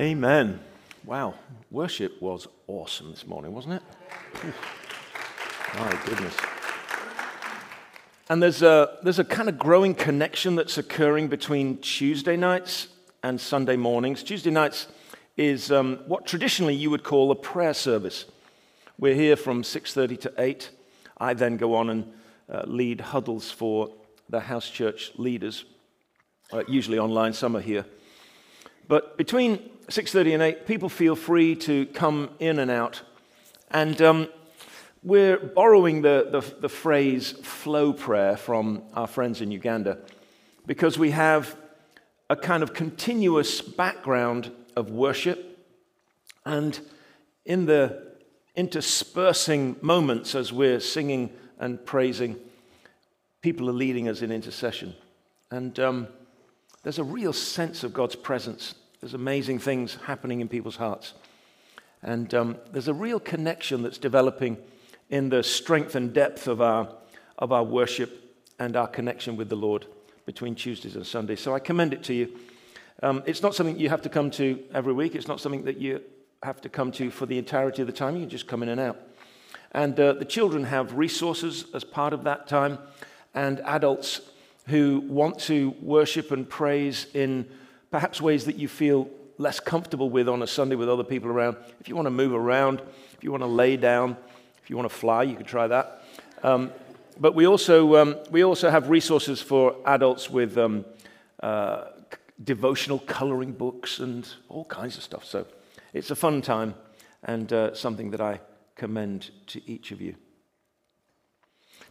Amen. 0.00 0.58
Wow, 1.04 1.34
worship 1.70 2.20
was 2.20 2.48
awesome 2.66 3.10
this 3.10 3.28
morning, 3.28 3.54
wasn't 3.54 3.74
it? 3.74 3.82
My 5.78 6.00
goodness. 6.04 6.34
And 8.28 8.42
there's 8.42 8.62
a, 8.62 8.98
there's 9.04 9.20
a 9.20 9.24
kind 9.24 9.48
of 9.48 9.56
growing 9.56 9.94
connection 9.94 10.56
that's 10.56 10.78
occurring 10.78 11.28
between 11.28 11.78
Tuesday 11.78 12.36
nights 12.36 12.88
and 13.22 13.40
Sunday 13.40 13.76
mornings. 13.76 14.24
Tuesday 14.24 14.50
nights 14.50 14.88
is 15.36 15.70
um, 15.70 16.00
what 16.08 16.26
traditionally 16.26 16.74
you 16.74 16.90
would 16.90 17.04
call 17.04 17.30
a 17.30 17.36
prayer 17.36 17.74
service. 17.74 18.24
We're 18.98 19.14
here 19.14 19.36
from 19.36 19.62
6:30 19.62 20.20
to 20.22 20.32
8. 20.38 20.70
I 21.18 21.34
then 21.34 21.56
go 21.56 21.76
on 21.76 21.90
and 21.90 22.12
uh, 22.52 22.64
lead 22.66 23.00
huddles 23.00 23.52
for 23.52 23.92
the 24.28 24.40
house 24.40 24.68
church 24.68 25.12
leaders, 25.16 25.64
uh, 26.52 26.64
usually 26.66 26.98
online. 26.98 27.32
Some 27.32 27.56
are 27.56 27.60
here. 27.60 27.86
But 28.88 29.16
between 29.16 29.58
6.30 29.88 30.34
and 30.34 30.42
8, 30.42 30.66
people 30.66 30.88
feel 30.88 31.16
free 31.16 31.54
to 31.56 31.86
come 31.86 32.30
in 32.38 32.58
and 32.58 32.70
out. 32.70 33.02
And 33.70 34.00
um, 34.02 34.28
we're 35.02 35.36
borrowing 35.38 36.02
the, 36.02 36.28
the, 36.30 36.60
the 36.60 36.68
phrase 36.68 37.32
flow 37.32 37.92
prayer 37.92 38.36
from 38.36 38.82
our 38.94 39.06
friends 39.06 39.40
in 39.40 39.50
Uganda 39.50 39.98
because 40.66 40.98
we 40.98 41.10
have 41.10 41.56
a 42.30 42.36
kind 42.36 42.62
of 42.62 42.72
continuous 42.72 43.60
background 43.60 44.50
of 44.76 44.90
worship. 44.90 45.58
And 46.46 46.78
in 47.44 47.66
the 47.66 48.14
interspersing 48.56 49.76
moments 49.82 50.34
as 50.34 50.52
we're 50.52 50.80
singing 50.80 51.32
and 51.58 51.84
praising, 51.84 52.36
people 53.42 53.68
are 53.68 53.74
leading 53.74 54.08
us 54.08 54.22
in 54.22 54.32
intercession. 54.32 54.94
And 55.50 55.78
um, 55.78 56.08
there's 56.84 57.00
a 57.00 57.04
real 57.04 57.32
sense 57.32 57.82
of 57.82 57.92
God's 57.92 58.14
presence 58.14 58.74
there's 59.04 59.12
amazing 59.12 59.58
things 59.58 59.98
happening 60.06 60.40
in 60.40 60.48
people's 60.48 60.76
hearts. 60.76 61.12
And 62.02 62.32
um, 62.32 62.56
there's 62.72 62.88
a 62.88 62.94
real 62.94 63.20
connection 63.20 63.82
that's 63.82 63.98
developing 63.98 64.56
in 65.10 65.28
the 65.28 65.42
strength 65.42 65.94
and 65.94 66.10
depth 66.10 66.48
of 66.48 66.62
our, 66.62 66.88
of 67.36 67.52
our 67.52 67.64
worship 67.64 68.34
and 68.58 68.74
our 68.76 68.86
connection 68.86 69.36
with 69.36 69.50
the 69.50 69.56
Lord 69.56 69.84
between 70.24 70.54
Tuesdays 70.54 70.96
and 70.96 71.06
Sundays. 71.06 71.40
So 71.40 71.54
I 71.54 71.58
commend 71.58 71.92
it 71.92 72.02
to 72.04 72.14
you. 72.14 72.34
Um, 73.02 73.22
it's 73.26 73.42
not 73.42 73.54
something 73.54 73.78
you 73.78 73.90
have 73.90 74.00
to 74.00 74.08
come 74.08 74.30
to 74.30 74.58
every 74.72 74.94
week, 74.94 75.14
it's 75.14 75.28
not 75.28 75.38
something 75.38 75.64
that 75.64 75.76
you 75.76 76.00
have 76.42 76.62
to 76.62 76.70
come 76.70 76.90
to 76.92 77.10
for 77.10 77.26
the 77.26 77.36
entirety 77.36 77.82
of 77.82 77.86
the 77.86 77.92
time. 77.92 78.16
You 78.16 78.24
just 78.24 78.48
come 78.48 78.62
in 78.62 78.70
and 78.70 78.80
out. 78.80 78.96
And 79.72 80.00
uh, 80.00 80.14
the 80.14 80.24
children 80.24 80.64
have 80.64 80.94
resources 80.94 81.66
as 81.74 81.84
part 81.84 82.14
of 82.14 82.24
that 82.24 82.48
time, 82.48 82.78
and 83.34 83.60
adults 83.66 84.22
who 84.66 85.02
want 85.06 85.38
to 85.40 85.74
worship 85.80 86.30
and 86.30 86.48
praise 86.48 87.06
in 87.14 87.46
perhaps 87.90 88.20
ways 88.20 88.46
that 88.46 88.56
you 88.56 88.68
feel 88.68 89.08
less 89.38 89.60
comfortable 89.60 90.10
with 90.10 90.28
on 90.28 90.42
a 90.42 90.46
Sunday 90.46 90.76
with 90.76 90.88
other 90.88 91.04
people 91.04 91.28
around. 91.28 91.56
If 91.80 91.88
you 91.88 91.94
want 91.94 92.06
to 92.06 92.10
move 92.10 92.32
around, 92.32 92.80
if 93.12 93.22
you 93.22 93.30
want 93.30 93.42
to 93.42 93.48
lay 93.48 93.76
down, 93.76 94.16
if 94.62 94.70
you 94.70 94.76
want 94.76 94.88
to 94.88 94.94
fly, 94.94 95.24
you 95.24 95.36
could 95.36 95.46
try 95.46 95.66
that. 95.66 96.02
Um, 96.42 96.72
but 97.18 97.34
we 97.34 97.46
also, 97.46 97.96
um, 97.96 98.16
we 98.30 98.42
also 98.42 98.70
have 98.70 98.88
resources 98.88 99.40
for 99.40 99.76
adults 99.86 100.30
with 100.30 100.56
um, 100.58 100.84
uh, 101.42 101.84
devotional 102.42 102.98
coloring 102.98 103.52
books 103.52 103.98
and 103.98 104.26
all 104.48 104.64
kinds 104.64 104.96
of 104.96 105.02
stuff. 105.02 105.24
So 105.24 105.46
it's 105.92 106.10
a 106.10 106.16
fun 106.16 106.42
time 106.42 106.74
and 107.22 107.52
uh, 107.52 107.74
something 107.74 108.10
that 108.10 108.20
I 108.20 108.40
commend 108.74 109.30
to 109.48 109.60
each 109.70 109.92
of 109.92 110.00
you. 110.00 110.16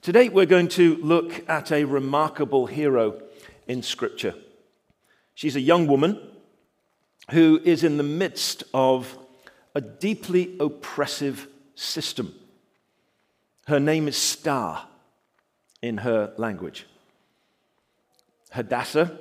Today, 0.04 0.28
we're 0.28 0.46
going 0.46 0.68
to 0.68 0.98
look 0.98 1.50
at 1.50 1.72
a 1.72 1.86
remarkable 1.86 2.66
hero 2.66 3.22
in 3.70 3.82
Scripture. 3.82 4.36
She's 5.34 5.56
a 5.56 5.62
young 5.62 5.88
woman 5.88 6.20
who 7.32 7.62
is 7.64 7.86
in 7.86 7.96
the 7.96 8.04
midst 8.04 8.66
of 8.74 9.18
a 9.74 9.80
deeply 9.80 10.58
oppressive 10.60 11.48
system. 11.76 12.36
Her 13.68 13.80
name 13.80 14.10
is 14.10 14.18
Star 14.18 14.90
in 15.82 16.00
her 16.00 16.34
language. 16.36 16.86
Hadassah 18.52 19.18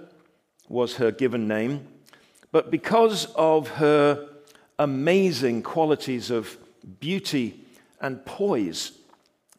was 0.69 0.97
her 0.97 1.13
given 1.13 1.47
name, 1.47 1.87
but 2.51 2.73
because 2.73 3.27
of 3.37 3.69
her 3.69 4.29
amazing 4.81 5.63
qualities 5.63 6.29
of 6.29 6.59
beauty 6.99 7.61
and 8.01 8.27
poise, 8.27 8.91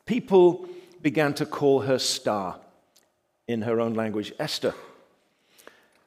people 0.06 0.68
began 1.04 1.34
to 1.34 1.46
call 1.46 1.82
her 1.82 2.00
Star 2.00 2.60
in 3.48 3.64
her 3.64 3.80
own 3.80 3.94
language, 3.94 4.34
Esther. 4.40 4.74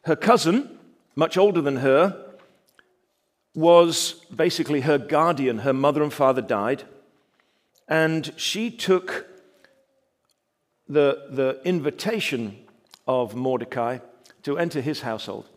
Her 0.04 0.16
cousin, 0.16 0.78
much 1.14 1.36
older 1.36 1.60
than 1.60 1.76
her, 1.76 2.24
was 3.54 4.14
basically 4.34 4.80
her 4.80 4.98
guardian. 4.98 5.58
Her 5.58 5.74
mother 5.74 6.02
and 6.02 6.12
father 6.12 6.40
died, 6.40 6.84
and 7.86 8.32
she 8.36 8.70
took 8.70 9.26
the, 10.88 11.26
the 11.30 11.60
invitation 11.64 12.56
of 13.06 13.34
Mordecai 13.34 13.98
to 14.44 14.58
enter 14.58 14.80
his 14.80 15.02
household, 15.02 15.48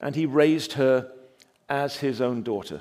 and 0.00 0.16
he 0.16 0.24
raised 0.24 0.72
her 0.74 1.12
as 1.68 1.98
his 1.98 2.20
own 2.20 2.42
daughter. 2.42 2.80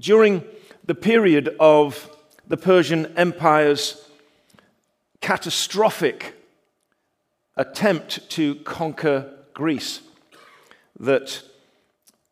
During 0.00 0.44
the 0.84 0.94
period 0.94 1.56
of 1.58 2.10
the 2.46 2.56
Persian 2.56 3.06
Empire's 3.16 4.07
catastrophic 5.28 6.34
attempt 7.54 8.30
to 8.30 8.54
conquer 8.64 9.30
Greece 9.52 10.00
that 11.00 11.42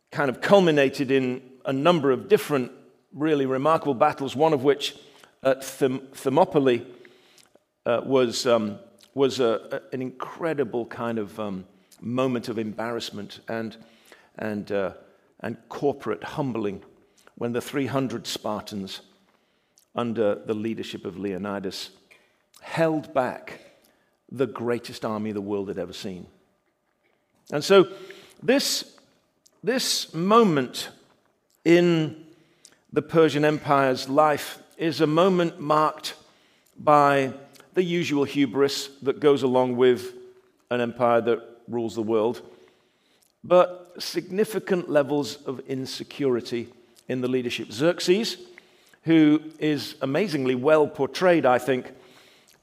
kind 0.09 0.31
of 0.31 0.41
culminated 0.41 1.11
in 1.11 1.43
a 1.63 1.71
number 1.71 2.09
of 2.09 2.27
different, 2.27 2.71
really 3.13 3.45
remarkable 3.45 3.93
battles, 3.93 4.35
one 4.35 4.51
of 4.51 4.63
which 4.63 4.95
at 5.43 5.61
Them- 5.61 6.07
Thermopylae 6.11 6.87
uh, 7.85 8.01
was, 8.03 8.47
um, 8.47 8.79
was 9.13 9.39
a, 9.39 9.81
a, 9.91 9.93
an 9.93 10.01
incredible 10.01 10.87
kind 10.87 11.19
of 11.19 11.39
um, 11.39 11.65
moment 12.01 12.49
of 12.49 12.57
embarrassment 12.57 13.41
and, 13.47 13.77
and, 14.39 14.71
uh, 14.71 14.93
and 15.41 15.55
corporate 15.69 16.23
humbling 16.23 16.81
when 17.35 17.51
the 17.51 17.61
300 17.61 18.25
Spartans, 18.25 19.01
under 19.93 20.33
the 20.33 20.55
leadership 20.55 21.05
of 21.05 21.15
Leonidas, 21.15 21.91
held 22.61 23.13
back 23.13 23.59
the 24.31 24.47
greatest 24.47 25.05
army 25.05 25.31
the 25.31 25.41
world 25.41 25.67
had 25.67 25.77
ever 25.77 25.93
seen. 25.93 26.27
And 27.51 27.63
so, 27.63 27.87
this, 28.43 28.97
this 29.63 30.13
moment 30.13 30.89
in 31.63 32.25
the 32.91 33.01
Persian 33.01 33.45
Empire's 33.45 34.09
life 34.09 34.59
is 34.77 35.01
a 35.01 35.07
moment 35.07 35.59
marked 35.59 36.15
by 36.77 37.33
the 37.73 37.83
usual 37.83 38.23
hubris 38.23 38.89
that 39.01 39.19
goes 39.19 39.43
along 39.43 39.77
with 39.77 40.13
an 40.69 40.81
empire 40.81 41.21
that 41.21 41.41
rules 41.67 41.95
the 41.95 42.01
world, 42.01 42.41
but 43.43 43.93
significant 43.99 44.89
levels 44.89 45.37
of 45.43 45.59
insecurity 45.67 46.67
in 47.07 47.21
the 47.21 47.27
leadership. 47.27 47.71
Xerxes, 47.71 48.37
who 49.03 49.41
is 49.59 49.95
amazingly 50.01 50.55
well 50.55 50.87
portrayed, 50.87 51.45
I 51.45 51.57
think, 51.57 51.91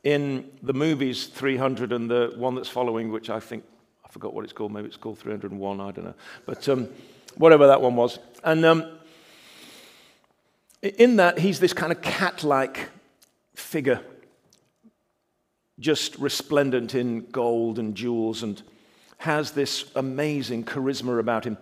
in 0.05 0.51
the 0.63 0.75
movies 0.75 1.27
300 1.27 1.93
and 1.93 2.11
the 2.11 2.33
one 2.37 2.55
that's 2.55 2.69
following, 2.69 3.11
which 3.11 3.31
I 3.31 3.41
think, 3.41 3.65
I 4.05 4.09
forgot 4.09 4.35
what 4.35 4.45
it's 4.45 4.53
called, 4.53 4.73
maybe 4.73 4.87
it's 4.87 4.99
called 4.99 5.19
301, 5.19 5.81
I 5.81 5.91
don't 5.91 6.05
know. 6.05 6.15
But 6.45 6.69
um, 6.69 6.89
whatever 7.37 7.67
that 7.67 7.81
one 7.81 7.97
was. 7.97 8.19
And 8.45 8.65
um, 8.67 8.99
in 10.83 11.17
that, 11.17 11.39
he's 11.39 11.59
this 11.59 11.73
kind 11.73 11.91
of 11.91 12.03
cat 12.03 12.45
like 12.45 12.91
figure, 13.55 14.01
just 15.81 16.17
resplendent 16.19 16.95
in 16.95 17.31
gold 17.31 17.79
and 17.79 17.95
jewels, 17.95 18.43
and 18.43 18.63
has 19.19 19.53
this 19.53 19.91
amazing 19.97 20.65
charisma 20.65 21.19
about 21.19 21.45
him. 21.45 21.57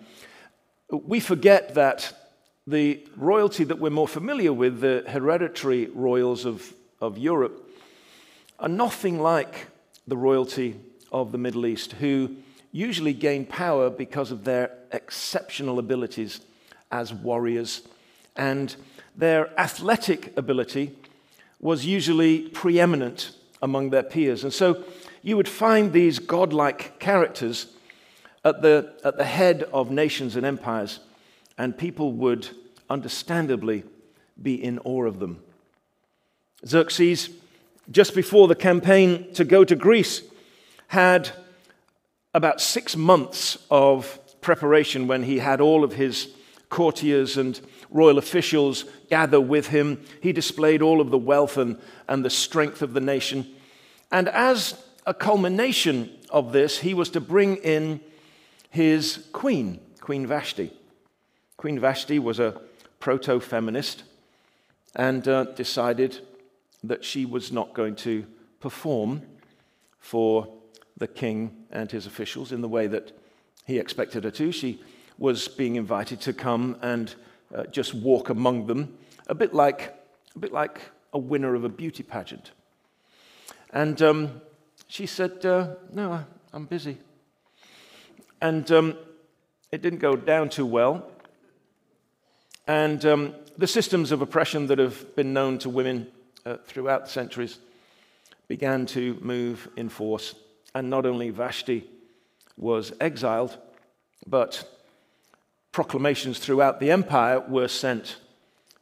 We 0.91 1.21
forget 1.21 1.75
that 1.77 2.13
the 2.67 3.07
royalty 3.17 3.63
that 3.65 3.79
we're 3.79 3.91
more 3.91 4.09
familiar 4.09 4.53
with, 4.53 4.81
the 4.81 5.05
hereditary 5.07 5.87
royals 5.87 6.45
of, 6.45 6.75
of 7.01 7.19
Europe, 7.19 7.71
are 8.63 8.69
nothing 8.69 9.21
like 9.21 9.67
the 10.07 10.17
royalty 10.17 10.77
of 11.11 11.33
the 11.33 11.39
Middle 11.39 11.67
East, 11.67 11.93
who 11.95 12.37
usually 12.71 13.13
gain 13.13 13.45
power 13.45 13.91
because 13.91 14.31
of 14.31 14.45
their 14.45 14.71
exceptional 14.93 15.81
abilities 15.81 16.41
as 16.93 17.13
warriors. 17.13 17.83
And 18.37 18.75
their 19.17 19.51
athletic 19.61 20.37
ability 20.39 20.97
was 21.61 21.85
usually 21.85 22.49
preeminent 22.49 23.33
among 23.61 23.91
their 23.91 24.05
peers. 24.05 24.45
And 24.45 24.53
so 24.53 24.85
you 25.23 25.37
would 25.37 25.49
find 25.49 25.93
these 25.93 26.21
godlike 26.21 27.01
characters 27.01 27.67
at 28.45 28.63
the, 28.63 28.95
at 29.05 29.19
the 29.19 29.25
head 29.25 29.65
of 29.73 29.91
nations 29.91 30.37
and 30.37 30.47
empires, 30.47 31.01
and 31.59 31.77
people 31.77 32.13
would 32.13 32.49
understandably 32.89 33.83
be 34.41 34.55
in 34.55 34.79
awe 34.81 35.05
of 35.05 35.19
them. 35.19 35.43
Xerxes 36.67 37.29
just 37.91 38.15
before 38.15 38.49
the 38.49 38.55
campaign 38.55 39.33
to 39.35 39.45
go 39.45 39.65
to 39.65 39.77
Greece, 39.77 40.23
had 40.89 41.31
about 42.35 42.61
six 42.61 42.97
months 42.97 43.59
of 43.71 44.19
preparation 44.41 45.07
when 45.07 45.23
he 45.23 45.39
had 45.39 45.61
all 45.61 45.85
of 45.85 45.95
his 45.95 46.29
courtiers 46.69 47.37
and 47.37 47.61
royal 47.91 48.19
officials 48.19 48.85
gather 49.11 49.41
with 49.41 49.69
him. 49.69 50.03
He 50.21 50.33
displayed 50.33 50.83
all 50.83 51.01
of 51.01 51.11
the 51.11 51.19
wealth 51.19 51.57
and, 51.57 51.79
and 52.09 52.25
the 52.25 52.31
strength 52.31 52.83
of 52.83 52.95
the 52.95 53.01
nation. 53.01 53.47
And 54.11 54.29
as 54.29 54.83
a 55.07 55.15
culmination 55.15 56.11
of 56.31 56.53
this, 56.53 56.79
he 56.79 56.95
was 56.95 57.11
to 57.11 57.21
bring 57.21 57.57
in 57.57 58.01
his 58.71 59.27
queen, 59.33 59.81
Queen 60.01 60.27
Vashti. 60.27 60.73
Queen 61.57 61.79
Vashti 61.79 62.19
was 62.19 62.41
a 62.41 62.61
proto 63.01 63.39
feminist 63.41 64.05
and 64.97 65.27
uh, 65.29 65.45
decided 65.45 66.21
that 66.85 67.05
she 67.05 67.25
was 67.25 67.53
not 67.53 67.75
going 67.75 67.95
to 67.97 68.27
perform 68.61 69.23
for 69.99 70.53
the 70.99 71.07
king 71.07 71.65
and 71.71 71.91
his 71.91 72.07
officials 72.07 72.53
in 72.53 72.61
the 72.61 72.69
way 72.69 72.87
that 72.87 73.13
he 73.67 73.79
expected 73.79 74.25
her 74.25 74.31
to. 74.31 74.53
She 74.53 74.81
was 75.19 75.49
being 75.49 75.77
invited 75.77 76.21
to 76.23 76.33
come 76.33 76.77
and 76.83 77.15
uh, 77.55 77.65
just 77.65 77.95
walk 77.95 78.29
among 78.29 78.67
them, 78.67 78.97
a 79.29 79.35
bit 79.35 79.55
like 79.55 79.95
a 80.35 80.39
bit 80.39 80.53
like 80.53 80.81
a 81.13 81.19
winner 81.19 81.55
of 81.55 81.65
a 81.65 81.69
beauty 81.69 82.03
pageant. 82.03 82.53
And 83.71 84.01
um, 84.03 84.41
she 84.89 85.07
said, 85.07 85.45
uh, 85.45 85.75
"No, 85.93 86.25
I'm 86.53 86.67
busy." 86.67 86.99
And 88.41 88.71
um, 88.73 88.97
it 89.71 89.83
didn't 89.83 90.01
go 90.01 90.17
down 90.17 90.49
too 90.49 90.67
well. 90.67 91.09
And 92.67 93.05
um, 93.05 93.35
the 93.59 93.67
systems 93.67 94.13
of 94.13 94.23
oppression 94.23 94.67
that 94.69 94.79
have 94.79 95.15
been 95.15 95.33
known 95.33 95.59
to 95.59 95.69
women 95.69 96.09
uh, 96.45 96.57
throughout 96.67 97.05
the 97.05 97.11
centuries 97.11 97.59
began 98.49 98.87
to 98.87 99.19
move 99.23 99.69
in 99.77 99.89
force. 99.89 100.35
And 100.75 100.91
not 100.91 101.07
only 101.07 101.31
Vashti 101.31 101.89
was 102.57 102.93
exiled, 103.01 103.57
but 104.27 104.69
proclamations 105.73 106.39
throughout 106.39 106.81
the 106.81 106.91
empire 106.91 107.41
were 107.41 107.69
sent 107.69 108.17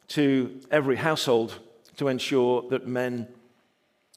to 0.09 0.59
every 0.71 0.97
household 0.97 1.59
to 1.97 2.07
ensure 2.07 2.63
that 2.69 2.87
men 2.87 3.27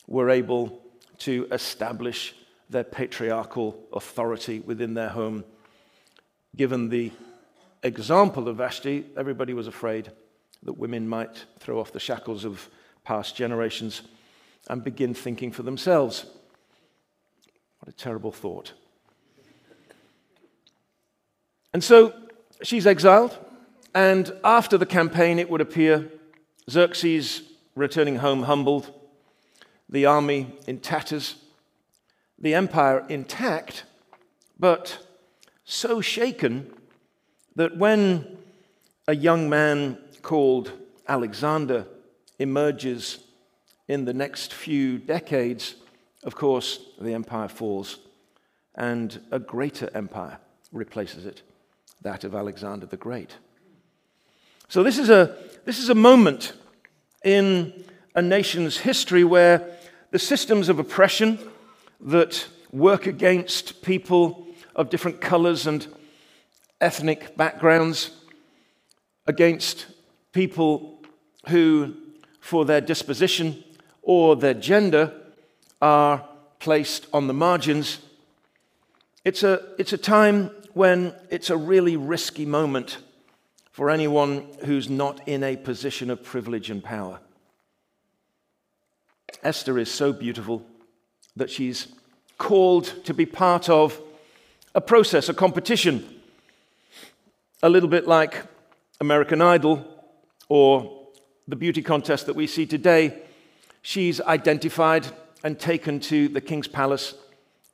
were 0.06 0.30
able 0.30 0.80
to 1.18 1.46
establish 1.52 2.34
their 2.68 2.84
patriarchal 2.84 3.78
authority 3.92 4.60
within 4.60 4.94
their 4.94 5.10
home. 5.10 5.44
Given 6.56 6.88
the 6.88 7.12
example 7.82 8.48
of 8.48 8.56
Vashti, 8.56 9.04
everybody 9.16 9.54
was 9.54 9.66
afraid 9.66 10.10
that 10.62 10.72
women 10.72 11.08
might 11.08 11.44
throw 11.58 11.78
off 11.78 11.92
the 11.92 12.00
shackles 12.00 12.44
of 12.44 12.68
past 13.04 13.36
generations 13.36 14.02
and 14.68 14.82
begin 14.82 15.14
thinking 15.14 15.52
for 15.52 15.62
themselves. 15.62 16.24
What 17.80 17.94
a 17.94 17.96
terrible 17.96 18.32
thought. 18.32 18.72
And 21.72 21.84
so 21.84 22.14
she's 22.62 22.86
exiled, 22.86 23.36
and 23.94 24.32
after 24.42 24.78
the 24.78 24.86
campaign, 24.86 25.38
it 25.38 25.50
would 25.50 25.60
appear 25.60 26.10
Xerxes 26.70 27.42
returning 27.74 28.16
home 28.16 28.44
humbled, 28.44 28.92
the 29.88 30.06
army 30.06 30.54
in 30.66 30.78
tatters, 30.78 31.36
the 32.38 32.54
empire 32.54 33.04
intact, 33.08 33.84
but 34.58 34.98
so 35.64 36.00
shaken 36.00 36.72
that 37.56 37.76
when 37.76 38.38
a 39.06 39.14
young 39.14 39.48
man 39.48 39.98
called 40.22 40.72
Alexander 41.06 41.86
emerges 42.44 43.18
in 43.88 44.04
the 44.04 44.14
next 44.14 44.54
few 44.54 44.98
decades, 44.98 45.74
of 46.22 46.36
course, 46.36 46.78
the 47.00 47.14
empire 47.14 47.48
falls 47.48 47.98
and 48.74 49.20
a 49.30 49.38
greater 49.38 49.90
empire 49.94 50.38
replaces 50.70 51.26
it, 51.26 51.42
that 52.02 52.22
of 52.22 52.34
Alexander 52.34 52.86
the 52.86 52.96
Great. 52.96 53.36
So, 54.68 54.82
this 54.82 54.98
is 54.98 55.08
a, 55.10 55.36
this 55.64 55.78
is 55.78 55.88
a 55.88 55.94
moment 55.94 56.52
in 57.24 57.84
a 58.14 58.22
nation's 58.22 58.76
history 58.78 59.24
where 59.24 59.76
the 60.10 60.18
systems 60.18 60.68
of 60.68 60.78
oppression 60.78 61.38
that 62.00 62.46
work 62.72 63.06
against 63.06 63.82
people 63.82 64.46
of 64.76 64.90
different 64.90 65.20
colors 65.20 65.66
and 65.66 65.86
ethnic 66.80 67.36
backgrounds, 67.36 68.10
against 69.26 69.86
people 70.32 71.00
who, 71.48 71.94
for 72.44 72.66
their 72.66 72.82
disposition 72.82 73.64
or 74.02 74.36
their 74.36 74.52
gender, 74.52 75.10
are 75.80 76.28
placed 76.58 77.06
on 77.10 77.26
the 77.26 77.32
margins. 77.32 78.00
It's 79.24 79.42
a, 79.42 79.66
it's 79.78 79.94
a 79.94 79.98
time 79.98 80.50
when 80.74 81.14
it's 81.30 81.48
a 81.48 81.56
really 81.56 81.96
risky 81.96 82.44
moment 82.44 82.98
for 83.72 83.88
anyone 83.88 84.46
who's 84.66 84.90
not 84.90 85.26
in 85.26 85.42
a 85.42 85.56
position 85.56 86.10
of 86.10 86.22
privilege 86.22 86.68
and 86.68 86.84
power. 86.84 87.18
Esther 89.42 89.78
is 89.78 89.90
so 89.90 90.12
beautiful 90.12 90.66
that 91.36 91.48
she's 91.48 91.88
called 92.36 92.92
to 93.06 93.14
be 93.14 93.24
part 93.24 93.70
of 93.70 93.98
a 94.74 94.82
process, 94.82 95.30
a 95.30 95.34
competition 95.34 96.06
a 97.62 97.70
little 97.70 97.88
bit 97.88 98.06
like 98.06 98.42
American 99.00 99.40
Idol 99.40 99.82
or 100.50 101.03
the 101.46 101.56
beauty 101.56 101.82
contest 101.82 102.26
that 102.26 102.36
we 102.36 102.46
see 102.46 102.66
today. 102.66 103.22
She's 103.82 104.20
identified 104.20 105.06
and 105.42 105.58
taken 105.58 106.00
to 106.00 106.28
the 106.28 106.40
king's 106.40 106.68
palace, 106.68 107.14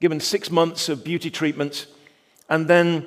given 0.00 0.19
six 0.20 0.50
months 0.50 0.88
of 0.88 1.05
beauty 1.05 1.31
treatments, 1.31 1.87
and 2.49 2.67
then, 2.67 3.06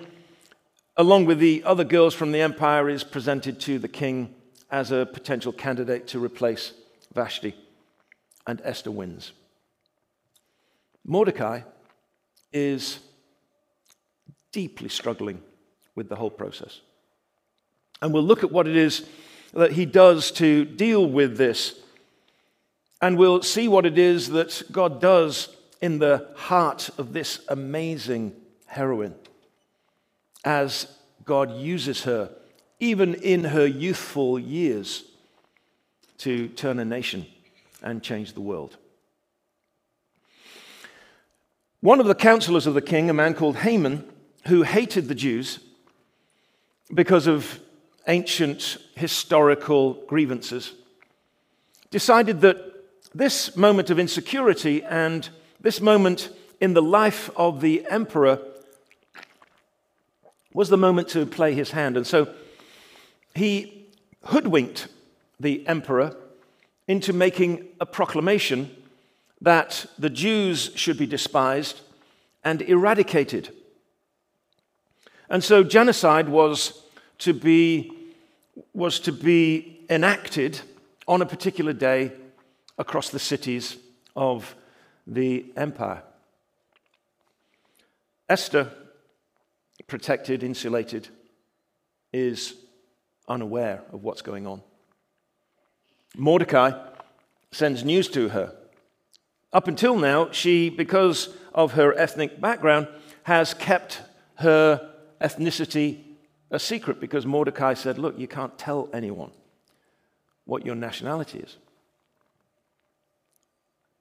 along 0.95 1.25
with 1.25 1.39
the 1.39 1.63
other 1.65 1.83
girls 1.83 2.13
from 2.13 2.31
the 2.31 2.39
empire, 2.39 2.89
is 2.89 3.03
presented 3.03 3.59
to 3.61 3.77
the 3.77 3.89
king 3.89 4.33
as 4.71 4.91
a 4.91 5.05
potential 5.05 5.51
candidate 5.51 6.07
to 6.07 6.23
replace 6.23 6.73
Vashti. 7.13 7.55
And 8.47 8.61
Esther 8.63 8.91
wins. 8.91 9.31
Mordecai 11.05 11.61
is 12.51 12.99
deeply 14.51 14.89
struggling 14.89 15.41
with 15.95 16.09
the 16.09 16.15
whole 16.15 16.29
process. 16.29 16.81
And 18.01 18.13
we'll 18.13 18.23
look 18.23 18.43
at 18.43 18.51
what 18.51 18.67
it 18.67 18.75
is 18.75 19.05
that 19.53 19.73
he 19.73 19.85
does 19.85 20.31
to 20.31 20.65
deal 20.65 21.05
with 21.05 21.37
this. 21.37 21.79
And 23.01 23.17
we'll 23.17 23.43
see 23.43 23.67
what 23.67 23.85
it 23.85 23.97
is 23.97 24.29
that 24.29 24.63
God 24.71 25.01
does 25.01 25.55
in 25.81 25.99
the 25.99 26.29
heart 26.35 26.89
of 26.97 27.13
this 27.13 27.41
amazing 27.49 28.33
heroine 28.65 29.15
as 30.45 30.87
God 31.25 31.57
uses 31.57 32.03
her, 32.03 32.31
even 32.79 33.13
in 33.15 33.45
her 33.45 33.65
youthful 33.65 34.39
years, 34.39 35.03
to 36.19 36.47
turn 36.49 36.79
a 36.79 36.85
nation 36.85 37.25
and 37.81 38.01
change 38.01 38.33
the 38.33 38.41
world. 38.41 38.77
One 41.81 41.99
of 41.99 42.07
the 42.07 42.15
counselors 42.15 42.65
of 42.65 42.73
the 42.73 42.81
king, 42.81 43.09
a 43.09 43.13
man 43.13 43.33
called 43.33 43.57
Haman, 43.57 44.09
who 44.47 44.63
hated 44.63 45.09
the 45.09 45.15
Jews, 45.15 45.59
because 46.93 47.27
of 47.27 47.59
ancient 48.07 48.77
historical 48.95 49.93
grievances, 50.07 50.73
decided 51.91 52.41
that 52.41 52.57
this 53.15 53.55
moment 53.55 53.89
of 53.89 53.99
insecurity 53.99 54.83
and 54.83 55.29
this 55.61 55.79
moment 55.79 56.29
in 56.59 56.73
the 56.73 56.81
life 56.81 57.29
of 57.35 57.61
the 57.61 57.85
emperor 57.89 58.39
was 60.53 60.69
the 60.69 60.77
moment 60.77 61.07
to 61.09 61.25
play 61.25 61.53
his 61.53 61.71
hand. 61.71 61.97
And 61.97 62.05
so 62.05 62.33
he 63.35 63.87
hoodwinked 64.25 64.87
the 65.39 65.65
emperor 65.67 66.15
into 66.87 67.13
making 67.13 67.67
a 67.79 67.85
proclamation 67.85 68.75
that 69.41 69.85
the 69.97 70.09
Jews 70.09 70.71
should 70.75 70.97
be 70.97 71.05
despised 71.05 71.81
and 72.43 72.61
eradicated 72.61 73.49
and 75.33 75.43
so 75.43 75.63
genocide 75.63 76.29
was 76.29 76.83
to 77.19 77.33
be, 77.33 77.91
was 78.73 78.99
to 79.01 79.11
be 79.11 79.85
enacted 79.89 80.61
on 81.07 81.21
a 81.21 81.25
particular 81.25 81.73
day 81.73 82.11
across 82.77 83.09
the 83.09 83.19
cities 83.19 83.77
of 84.15 84.55
the 85.05 85.45
empire. 85.55 86.01
Esther, 88.29 88.71
protected, 89.87 90.43
insulated, 90.43 91.09
is 92.11 92.55
unaware 93.27 93.81
of 93.91 94.03
what's 94.03 94.21
going 94.21 94.47
on. 94.47 94.61
Mordecai 96.15 96.71
sends 97.51 97.83
news 97.83 98.07
to 98.09 98.29
her. 98.29 98.55
Up 99.51 99.67
until 99.67 99.95
now, 99.97 100.31
she, 100.31 100.69
because 100.69 101.29
of 101.53 101.73
her 101.73 101.93
ethnic 101.97 102.39
background, 102.39 102.87
has 103.23 103.53
kept 103.53 104.01
her 104.35 104.91
ethnicity 105.21 106.01
a 106.53 106.59
secret 106.59 107.01
because 107.01 107.25
Mordecai 107.25 107.73
said, 107.73 107.97
Look, 107.97 108.17
you 108.17 108.27
can't 108.27 108.57
tell 108.57 108.87
anyone 108.93 109.31
what 110.45 110.65
your 110.65 110.75
nationality 110.75 111.39
is. 111.39 111.57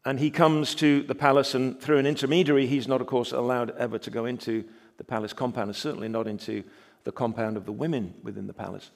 And 0.05 0.21
he 0.21 0.31
comes 0.31 0.75
to 0.77 1.03
the 1.05 1.15
palace, 1.15 1.55
and 1.55 1.81
through 1.81 1.99
an 1.99 2.07
intermediary, 2.07 2.67
he's 2.67 2.89
not, 2.89 3.01
of 3.01 3.07
course, 3.07 3.33
allowed 3.33 3.71
ever 3.79 3.99
to 3.99 4.11
go 4.11 4.27
into 4.27 4.65
the 4.99 5.05
palace 5.05 5.33
compound, 5.33 5.69
and 5.69 5.77
certainly 5.77 6.09
not 6.09 6.27
into 6.27 6.63
the 7.05 7.13
compound 7.13 7.57
of 7.57 7.65
the 7.65 7.73
women 7.73 8.15
within 8.23 8.47
the 8.47 8.53
palace. 8.53 8.91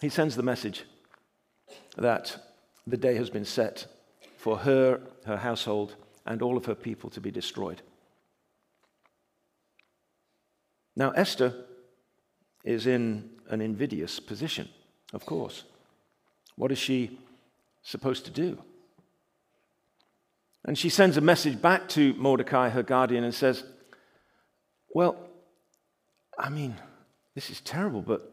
He 0.00 0.08
sends 0.08 0.36
the 0.36 0.42
message 0.42 0.84
that 1.96 2.36
the 2.86 2.96
day 2.96 3.16
has 3.16 3.30
been 3.30 3.44
set 3.44 3.86
for 4.36 4.58
her, 4.58 5.00
her 5.24 5.38
household, 5.38 5.96
and 6.24 6.40
all 6.42 6.56
of 6.56 6.66
her 6.66 6.74
people 6.74 7.10
to 7.10 7.20
be 7.20 7.30
destroyed. 7.30 7.82
Now, 10.94 11.10
Esther 11.10 11.64
is 12.64 12.86
in 12.86 13.30
an 13.48 13.60
invidious 13.60 14.20
position, 14.20 14.68
of 15.12 15.24
course. 15.24 15.64
What 16.56 16.72
is 16.72 16.78
she 16.78 17.18
supposed 17.82 18.24
to 18.26 18.30
do? 18.30 18.58
And 20.64 20.76
she 20.76 20.88
sends 20.88 21.16
a 21.16 21.20
message 21.20 21.60
back 21.62 21.88
to 21.90 22.14
Mordecai, 22.14 22.68
her 22.68 22.82
guardian, 22.82 23.24
and 23.24 23.34
says, 23.34 23.64
Well, 24.90 25.16
I 26.38 26.50
mean, 26.50 26.76
this 27.34 27.50
is 27.50 27.60
terrible, 27.60 28.02
but 28.02 28.32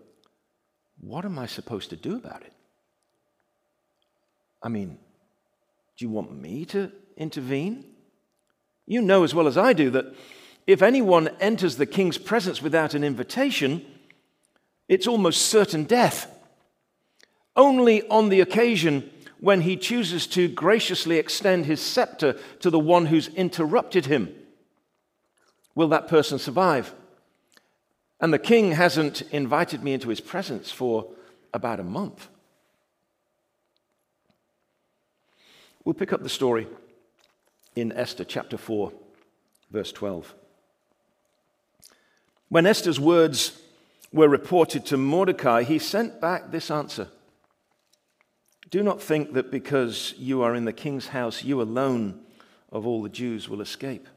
what 0.99 1.25
am 1.25 1.39
I 1.39 1.45
supposed 1.45 1.91
to 1.91 1.95
do 1.95 2.15
about 2.15 2.41
it? 2.41 2.53
I 4.61 4.69
mean, 4.69 4.97
do 5.97 6.05
you 6.05 6.09
want 6.09 6.31
me 6.33 6.65
to 6.65 6.91
intervene? 7.15 7.85
You 8.87 9.01
know 9.01 9.23
as 9.23 9.33
well 9.33 9.47
as 9.47 9.57
I 9.57 9.73
do 9.73 9.89
that 9.91 10.13
if 10.67 10.81
anyone 10.81 11.29
enters 11.39 11.77
the 11.77 11.85
king's 11.85 12.17
presence 12.17 12.61
without 12.61 12.95
an 12.95 13.03
invitation, 13.03 13.85
it's 14.87 15.07
almost 15.07 15.43
certain 15.43 15.83
death. 15.83 16.31
Only 17.55 18.07
on 18.09 18.29
the 18.29 18.41
occasion 18.41 19.09
when 19.39 19.61
he 19.61 19.77
chooses 19.77 20.27
to 20.27 20.47
graciously 20.47 21.17
extend 21.17 21.65
his 21.65 21.81
scepter 21.81 22.33
to 22.59 22.69
the 22.69 22.79
one 22.79 23.07
who's 23.07 23.27
interrupted 23.29 24.05
him 24.05 24.33
will 25.73 25.89
that 25.89 26.07
person 26.07 26.39
survive. 26.39 26.93
And 28.19 28.33
the 28.33 28.39
king 28.39 28.71
hasn't 28.71 29.21
invited 29.31 29.83
me 29.83 29.93
into 29.93 30.09
his 30.09 30.21
presence 30.21 30.71
for 30.71 31.11
about 31.53 31.79
a 31.79 31.83
month. 31.83 32.27
We'll 35.83 35.93
pick 35.93 36.13
up 36.13 36.23
the 36.23 36.29
story 36.29 36.67
in 37.75 37.91
Esther 37.91 38.23
chapter 38.23 38.57
4, 38.57 38.91
verse 39.69 39.91
12. 39.91 40.33
When 42.49 42.65
Esther's 42.65 42.99
words 42.99 43.61
were 44.15 44.29
reported 44.29 44.85
to 44.85 44.95
Mordecai, 44.95 45.63
he 45.63 45.77
sent 45.77 46.21
back 46.21 46.49
this 46.49 46.71
answer 46.71 47.09
Do 48.69 48.81
not 48.81 49.01
think 49.01 49.33
that 49.33 49.51
because 49.51 50.13
you 50.17 50.41
are 50.41 50.55
in 50.55 50.63
the 50.63 50.73
king's 50.73 51.07
house, 51.07 51.43
you 51.43 51.61
alone 51.61 52.21
of 52.71 52.87
all 52.87 53.03
the 53.03 53.09
Jews 53.09 53.49
will 53.49 53.61
escape. 53.61 54.07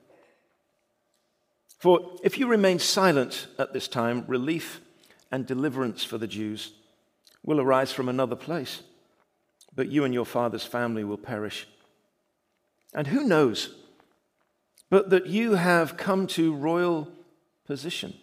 For 1.79 2.17
if 2.23 2.39
you 2.39 2.47
remain 2.47 2.79
silent 2.79 3.49
at 3.59 3.73
this 3.73 3.89
time, 3.89 4.25
relief 4.29 4.81
and 5.31 5.47
deliverance 5.47 6.05
for 6.05 6.17
the 6.17 6.27
Jews 6.27 6.73
will 7.45 7.61
arise 7.61 7.93
from 7.93 8.09
another 8.09 8.37
place, 8.37 8.83
but 9.75 9.89
you 9.89 10.05
and 10.05 10.15
your 10.15 10.25
father's 10.25 10.65
family 10.65 11.03
will 11.03 11.19
perish. 11.19 11.67
And 12.95 13.09
who 13.09 13.25
knows 13.25 13.75
but 14.91 15.11
that 15.11 15.27
you 15.27 15.55
have 15.55 15.97
come 15.97 16.27
to 16.27 16.55
royal 16.55 17.09
position 17.67 18.15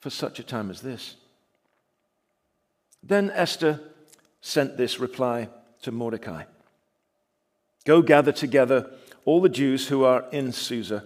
for 0.00 0.10
such 0.10 0.38
a 0.38 0.42
time 0.42 0.70
as 0.70 0.80
this? 0.80 1.16
Then 3.02 3.30
Esther 3.30 3.80
sent 4.40 4.76
this 4.76 4.98
reply 4.98 5.48
to 5.82 5.92
Mordecai 5.92 6.44
Go 7.84 8.02
gather 8.02 8.32
together 8.32 8.90
all 9.24 9.40
the 9.40 9.48
Jews 9.48 9.88
who 9.88 10.04
are 10.04 10.26
in 10.30 10.52
Susa 10.52 11.04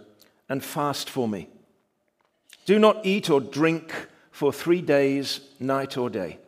and 0.48 0.64
fast 0.64 1.08
for 1.08 1.28
me. 1.28 1.48
Do 2.66 2.78
not 2.78 3.04
eat 3.04 3.30
or 3.30 3.40
drink 3.40 4.08
for 4.30 4.52
three 4.52 4.82
days, 4.82 5.40
night 5.60 5.96
or 5.96 6.10
day. 6.10 6.38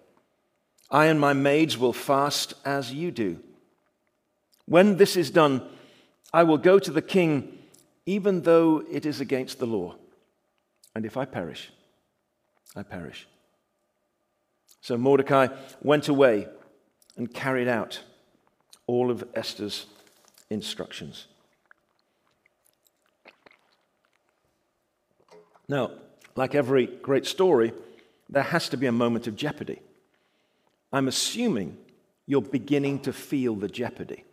I 0.91 1.07
and 1.07 1.21
my 1.21 1.33
maids 1.33 1.79
will 1.79 1.93
fast 1.93 2.55
as 2.65 2.93
you 2.93 3.11
do. 3.11 3.41
When 4.67 4.97
this 4.97 5.17
is 5.17 5.31
done, 5.31 5.63
I 6.33 6.43
will 6.43 6.59
go 6.59 6.79
to 6.79 6.91
the 6.91 7.03
king, 7.03 7.59
even 8.07 8.43
though 8.43 8.85
it 8.91 9.07
is 9.07 9.21
against 9.21 9.59
the 9.59 9.67
law. 9.67 9.97
And 10.95 11.05
if 11.05 11.17
I 11.17 11.25
perish, 11.25 11.71
I 12.77 12.83
perish. 12.83 13.27
So 14.81 14.97
Mordecai 14.99 15.49
went 15.83 16.09
away 16.09 16.49
and 17.17 17.33
carried 17.33 17.69
out 17.69 18.01
all 18.87 19.11
of 19.11 19.25
Esther's 19.35 19.87
instructions. 20.51 21.27
Now, 25.69 25.93
like 26.37 26.55
every 26.55 26.87
great 26.87 27.27
story, 27.27 27.73
there 28.29 28.43
has 28.43 28.69
to 28.71 28.77
be 28.77 28.87
a 28.87 28.93
moment 28.93 29.27
of 29.27 29.37
jeopardy. 29.37 29.81
I'm 30.93 31.09
assuming 31.09 31.79
you're 32.27 32.43
beginning 32.43 33.01
to 33.01 33.13
feel 33.13 33.55
the 33.55 33.69
jeopardy. 33.69 34.25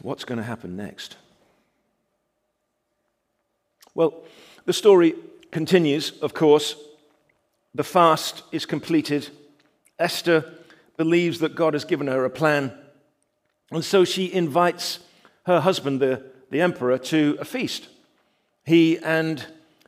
What's 0.00 0.24
going 0.24 0.38
to 0.38 0.44
happen 0.44 0.76
next? 0.76 1.16
Well, 3.98 4.22
the 4.64 4.72
story 4.72 5.16
continues, 5.50 6.12
of 6.20 6.32
course. 6.32 6.76
The 7.74 7.82
fast 7.82 8.44
is 8.52 8.64
completed. 8.64 9.28
Esther 9.98 10.54
believes 10.96 11.40
that 11.40 11.56
God 11.56 11.72
has 11.72 11.84
given 11.84 12.06
her 12.06 12.24
a 12.24 12.30
plan. 12.30 12.72
And 13.72 13.84
so 13.84 14.04
she 14.04 14.32
invites 14.32 15.00
her 15.46 15.58
husband, 15.58 15.98
the, 15.98 16.22
the 16.48 16.60
emperor, 16.60 16.96
to 16.96 17.38
a 17.40 17.44
feast. 17.44 17.88
He 18.64 18.98
and 18.98 19.44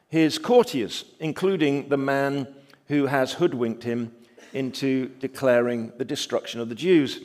his 0.09 0.39
courtiers, 0.39 1.05
including 1.21 1.89
the 1.89 1.97
man 1.97 2.49
who 2.89 3.07
has 3.07 3.35
hoodwinked 3.35 3.85
him 3.85 4.11
into 4.53 5.07
declaring 5.21 5.93
the 5.99 6.05
destruction 6.05 6.61
of 6.61 6.69
the 6.69 6.75
Jews. 6.75 7.21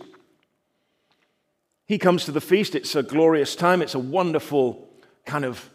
He 1.88 1.98
comes 1.98 2.26
to 2.26 2.32
the 2.32 2.42
feast. 2.42 2.76
It's 2.76 2.96
a 2.96 3.02
glorious 3.02 3.56
time. 3.56 3.82
It's 3.82 3.96
a 3.96 4.00
wonderful 4.00 4.88
kind 5.26 5.46
of 5.46 5.72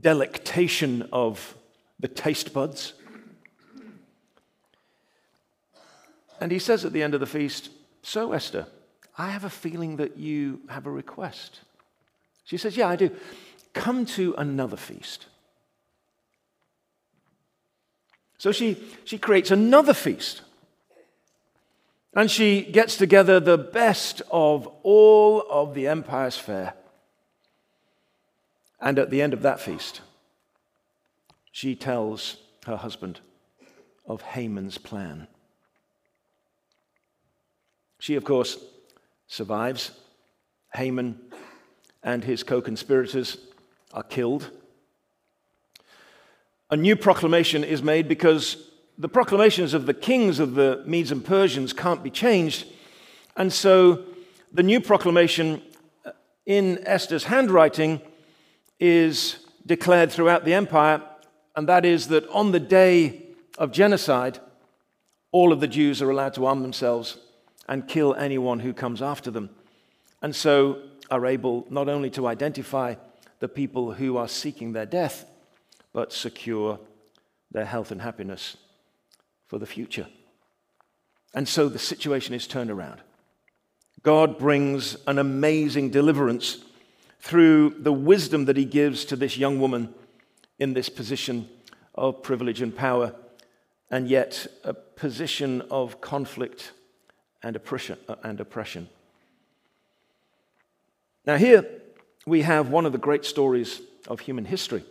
delectation 0.00 1.08
of 1.12 1.54
the 2.00 2.08
taste 2.08 2.52
buds. 2.52 2.94
And 6.40 6.50
he 6.52 6.58
says 6.58 6.84
at 6.84 6.92
the 6.92 7.02
end 7.02 7.14
of 7.14 7.20
the 7.20 7.26
feast, 7.26 7.70
So, 8.02 8.32
Esther, 8.32 8.66
I 9.16 9.30
have 9.30 9.44
a 9.44 9.50
feeling 9.50 9.96
that 9.96 10.16
you 10.16 10.60
have 10.68 10.86
a 10.86 10.90
request. 10.90 11.60
She 12.44 12.56
says, 12.56 12.76
Yeah, 12.76 12.88
I 12.88 12.96
do. 12.96 13.10
Come 13.72 14.06
to 14.06 14.34
another 14.36 14.76
feast. 14.76 15.26
So 18.38 18.52
she, 18.52 18.76
she 19.04 19.16
creates 19.16 19.50
another 19.50 19.94
feast. 19.94 20.42
And 22.14 22.30
she 22.30 22.62
gets 22.62 22.96
together 22.96 23.40
the 23.40 23.58
best 23.58 24.22
of 24.30 24.66
all 24.82 25.44
of 25.50 25.74
the 25.74 25.88
empire's 25.88 26.36
fare. 26.36 26.74
And 28.84 28.98
at 28.98 29.08
the 29.08 29.22
end 29.22 29.32
of 29.32 29.40
that 29.40 29.60
feast, 29.60 30.02
she 31.50 31.74
tells 31.74 32.36
her 32.66 32.76
husband 32.76 33.20
of 34.06 34.20
Haman's 34.20 34.76
plan. 34.76 35.26
She, 37.98 38.14
of 38.14 38.24
course, 38.24 38.58
survives. 39.26 39.92
Haman 40.74 41.18
and 42.02 42.24
his 42.24 42.42
co 42.42 42.60
conspirators 42.60 43.38
are 43.94 44.02
killed. 44.02 44.50
A 46.70 46.76
new 46.76 46.94
proclamation 46.94 47.64
is 47.64 47.82
made 47.82 48.06
because 48.06 48.68
the 48.98 49.08
proclamations 49.08 49.72
of 49.72 49.86
the 49.86 49.94
kings 49.94 50.38
of 50.38 50.56
the 50.56 50.82
Medes 50.84 51.10
and 51.10 51.24
Persians 51.24 51.72
can't 51.72 52.02
be 52.02 52.10
changed. 52.10 52.66
And 53.34 53.50
so 53.50 54.04
the 54.52 54.62
new 54.62 54.80
proclamation 54.80 55.62
in 56.44 56.86
Esther's 56.86 57.24
handwriting 57.24 58.02
is 58.84 59.36
declared 59.64 60.12
throughout 60.12 60.44
the 60.44 60.52
empire, 60.52 61.00
and 61.56 61.66
that 61.68 61.86
is 61.86 62.08
that 62.08 62.28
on 62.28 62.52
the 62.52 62.60
day 62.60 63.22
of 63.56 63.72
genocide, 63.72 64.40
all 65.32 65.52
of 65.52 65.60
the 65.60 65.68
Jews 65.68 66.02
are 66.02 66.10
allowed 66.10 66.34
to 66.34 66.44
arm 66.44 66.60
themselves 66.60 67.16
and 67.66 67.88
kill 67.88 68.14
anyone 68.14 68.60
who 68.60 68.74
comes 68.74 69.00
after 69.00 69.30
them. 69.30 69.48
And 70.20 70.36
so 70.36 70.82
are 71.10 71.24
able 71.24 71.66
not 71.70 71.88
only 71.88 72.10
to 72.10 72.26
identify 72.26 72.96
the 73.40 73.48
people 73.48 73.92
who 73.92 74.18
are 74.18 74.28
seeking 74.28 74.72
their 74.72 74.86
death, 74.86 75.24
but 75.94 76.12
secure 76.12 76.78
their 77.50 77.64
health 77.64 77.90
and 77.90 78.02
happiness 78.02 78.58
for 79.46 79.58
the 79.58 79.66
future. 79.66 80.08
And 81.34 81.48
so 81.48 81.70
the 81.70 81.78
situation 81.78 82.34
is 82.34 82.46
turned 82.46 82.70
around. 82.70 83.00
God 84.02 84.38
brings 84.38 84.98
an 85.06 85.18
amazing 85.18 85.88
deliverance 85.90 86.58
through 87.24 87.70
the 87.78 87.92
wisdom 87.92 88.44
that 88.44 88.56
he 88.58 88.66
gives 88.66 89.06
to 89.06 89.16
this 89.16 89.38
young 89.38 89.58
woman 89.58 89.88
in 90.58 90.74
this 90.74 90.90
position 90.90 91.48
of 91.94 92.22
privilege 92.22 92.60
and 92.60 92.76
power, 92.76 93.14
and 93.90 94.08
yet 94.08 94.46
a 94.62 94.74
position 94.74 95.62
of 95.70 96.02
conflict 96.02 96.72
and 97.42 97.56
oppression. 97.56 97.96
Uh, 98.10 98.16
and 98.22 98.40
oppression. 98.40 98.90
Now, 101.26 101.38
here 101.38 101.64
we 102.26 102.42
have 102.42 102.68
one 102.68 102.84
of 102.84 102.92
the 102.92 102.98
great 102.98 103.24
stories 103.24 103.80
of 104.06 104.20
human 104.20 104.44
history, 104.44 104.84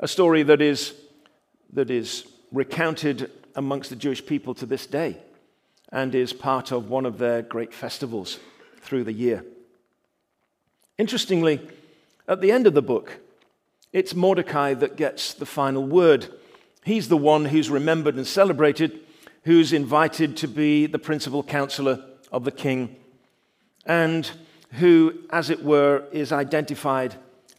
a 0.00 0.08
story 0.08 0.42
that 0.42 0.60
is, 0.60 0.94
that 1.72 1.90
is 1.90 2.26
recounted 2.50 3.30
amongst 3.54 3.90
the 3.90 3.96
Jewish 3.96 4.26
people 4.26 4.52
to 4.54 4.66
this 4.66 4.84
day 4.84 5.16
and 5.92 6.12
is 6.12 6.32
part 6.32 6.72
of 6.72 6.90
one 6.90 7.06
of 7.06 7.18
their 7.18 7.40
great 7.40 7.72
festivals 7.72 8.40
through 8.80 9.04
the 9.04 9.12
year. 9.12 9.44
Interestingly, 11.00 11.62
at 12.28 12.42
the 12.42 12.52
end 12.52 12.66
of 12.66 12.74
the 12.74 12.82
book, 12.82 13.20
it's 13.90 14.14
Mordecai 14.14 14.74
that 14.74 14.96
gets 14.98 15.32
the 15.32 15.46
final 15.46 15.82
word. 15.82 16.28
He's 16.84 17.08
the 17.08 17.16
one 17.16 17.46
who's 17.46 17.70
remembered 17.70 18.16
and 18.16 18.26
celebrated, 18.26 19.00
who's 19.44 19.72
invited 19.72 20.36
to 20.36 20.46
be 20.46 20.84
the 20.84 20.98
principal 20.98 21.42
counselor 21.42 22.04
of 22.30 22.44
the 22.44 22.50
king, 22.50 22.96
and 23.86 24.30
who, 24.72 25.14
as 25.30 25.48
it 25.48 25.64
were, 25.64 26.04
is 26.12 26.32
identified 26.32 27.14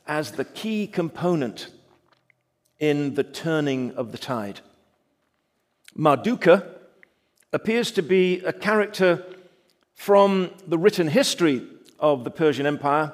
as 0.06 0.34
the 0.34 0.46
key 0.46 0.86
component 0.86 1.70
in 2.78 3.16
the 3.16 3.24
turning 3.24 3.92
of 3.96 4.12
the 4.12 4.20
tide. 4.20 4.60
Marduka 5.98 6.68
appears 7.52 7.90
to 7.94 8.04
be 8.04 8.40
a 8.42 8.54
character 8.54 9.26
from 9.96 10.52
the 10.68 10.78
written 10.78 11.08
history 11.08 11.66
of 12.00 12.24
the 12.24 12.32
Persian 12.32 12.68
Empire, 12.68 13.14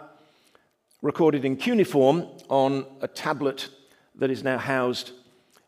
recorded 1.02 1.46
in 1.46 1.56
cuneiform 1.56 2.28
on 2.50 2.86
a 3.02 3.08
tablet 3.08 3.70
that 4.16 4.30
is 4.32 4.44
now 4.44 4.58
housed 4.58 5.12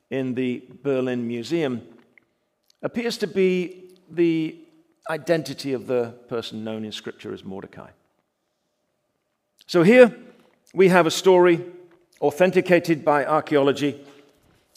in 0.10 0.34
the 0.34 0.64
Berlin 0.82 1.28
Museum, 1.28 1.82
appears 2.82 3.18
to 3.18 3.28
be 3.28 3.92
the 4.10 4.60
identity 5.10 5.74
of 5.74 5.88
the 5.88 6.16
person 6.28 6.64
known 6.64 6.84
in 6.84 6.92
Scripture 6.92 7.34
as 7.34 7.44
Mordecai. 7.44 7.90
So 9.68 9.84
here 9.84 10.16
we 10.74 10.88
have 10.90 11.06
a 11.06 11.12
story 11.12 11.64
authenticated 12.22 13.06
by 13.06 13.26
archaeology, 13.26 14.04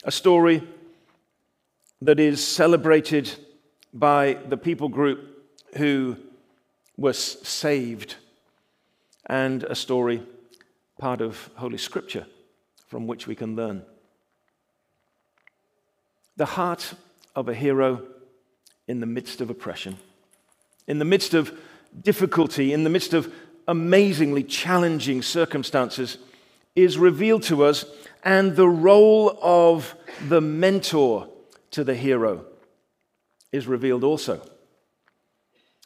a 0.04 0.12
story 0.12 0.66
that 2.02 2.20
is 2.20 2.46
celebrated 2.46 3.30
by 3.94 4.38
the 4.48 4.56
people 4.56 4.88
group 4.88 5.20
who 5.76 6.16
was 6.96 7.16
saved, 7.16 8.16
and 9.26 9.64
a 9.64 9.74
story, 9.74 10.22
part 10.98 11.20
of 11.20 11.50
Holy 11.56 11.78
Scripture, 11.78 12.26
from 12.86 13.06
which 13.06 13.26
we 13.26 13.34
can 13.34 13.56
learn. 13.56 13.82
The 16.36 16.46
heart 16.46 16.94
of 17.34 17.48
a 17.48 17.54
hero 17.54 18.02
in 18.86 19.00
the 19.00 19.06
midst 19.06 19.40
of 19.40 19.50
oppression, 19.50 19.96
in 20.86 20.98
the 20.98 21.04
midst 21.04 21.34
of 21.34 21.56
difficulty, 22.02 22.72
in 22.72 22.84
the 22.84 22.90
midst 22.90 23.14
of 23.14 23.32
amazingly 23.68 24.42
challenging 24.42 25.22
circumstances, 25.22 26.18
is 26.74 26.98
revealed 26.98 27.42
to 27.44 27.64
us, 27.64 27.84
and 28.24 28.56
the 28.56 28.68
role 28.68 29.38
of 29.42 29.94
the 30.28 30.40
mentor 30.40 31.28
to 31.70 31.84
the 31.84 31.94
hero 31.94 32.44
is 33.52 33.66
revealed 33.66 34.04
also. 34.04 34.40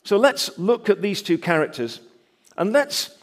So 0.05 0.17
let's 0.17 0.57
look 0.57 0.89
at 0.89 1.03
these 1.03 1.21
two 1.21 1.37
characters 1.37 2.01
and 2.57 2.73
let's 2.73 3.16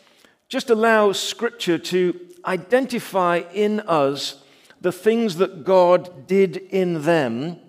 just 0.54 0.70
allow 0.70 1.12
Scripture 1.12 1.80
to 1.80 2.20
identify 2.46 3.42
in 3.56 3.80
us 3.80 4.44
the 4.82 4.92
things 4.92 5.38
that 5.38 5.64
God 5.64 6.28
did 6.28 6.58
in 6.58 7.02
them 7.02 7.60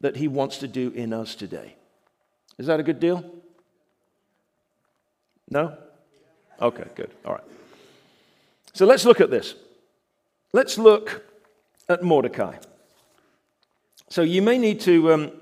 that 0.00 0.16
He 0.16 0.26
wants 0.26 0.58
to 0.58 0.66
do 0.66 0.90
in 0.90 1.12
us 1.12 1.36
today. 1.36 1.76
Is 2.58 2.66
that 2.66 2.80
a 2.80 2.82
good 2.82 2.98
deal? 2.98 3.24
No? 5.48 5.78
Okay, 6.60 6.86
good. 6.96 7.12
All 7.24 7.34
right. 7.34 7.44
So 8.72 8.84
let's 8.84 9.04
look 9.04 9.20
at 9.20 9.30
this. 9.30 9.54
Let's 10.52 10.78
look 10.78 11.24
at 11.88 12.02
Mordecai. 12.02 12.56
So 14.08 14.22
you 14.22 14.42
may 14.42 14.58
need 14.58 14.80
to 14.80 15.12
um, 15.12 15.32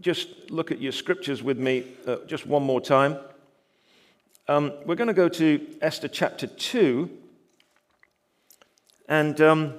just 0.00 0.28
look 0.50 0.70
at 0.70 0.80
your 0.80 0.92
scriptures 0.92 1.42
with 1.42 1.58
me 1.58 1.82
uh, 2.06 2.18
just 2.28 2.46
one 2.46 2.62
more 2.62 2.80
time. 2.80 3.18
Um, 4.50 4.72
we're 4.84 4.96
going 4.96 5.06
to 5.06 5.14
go 5.14 5.28
to 5.28 5.64
Esther 5.80 6.08
chapter 6.08 6.48
2. 6.48 7.08
And 9.08 9.40
um, 9.40 9.74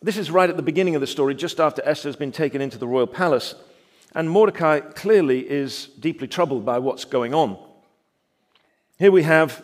this 0.00 0.16
is 0.16 0.30
right 0.30 0.48
at 0.48 0.56
the 0.56 0.62
beginning 0.62 0.94
of 0.94 1.00
the 1.00 1.08
story, 1.08 1.34
just 1.34 1.58
after 1.58 1.82
Esther 1.84 2.08
has 2.08 2.14
been 2.14 2.30
taken 2.30 2.60
into 2.60 2.78
the 2.78 2.86
royal 2.86 3.08
palace. 3.08 3.56
And 4.14 4.30
Mordecai 4.30 4.78
clearly 4.78 5.40
is 5.40 5.88
deeply 5.98 6.28
troubled 6.28 6.64
by 6.64 6.78
what's 6.78 7.04
going 7.04 7.34
on. 7.34 7.58
Here 8.96 9.10
we 9.10 9.24
have 9.24 9.60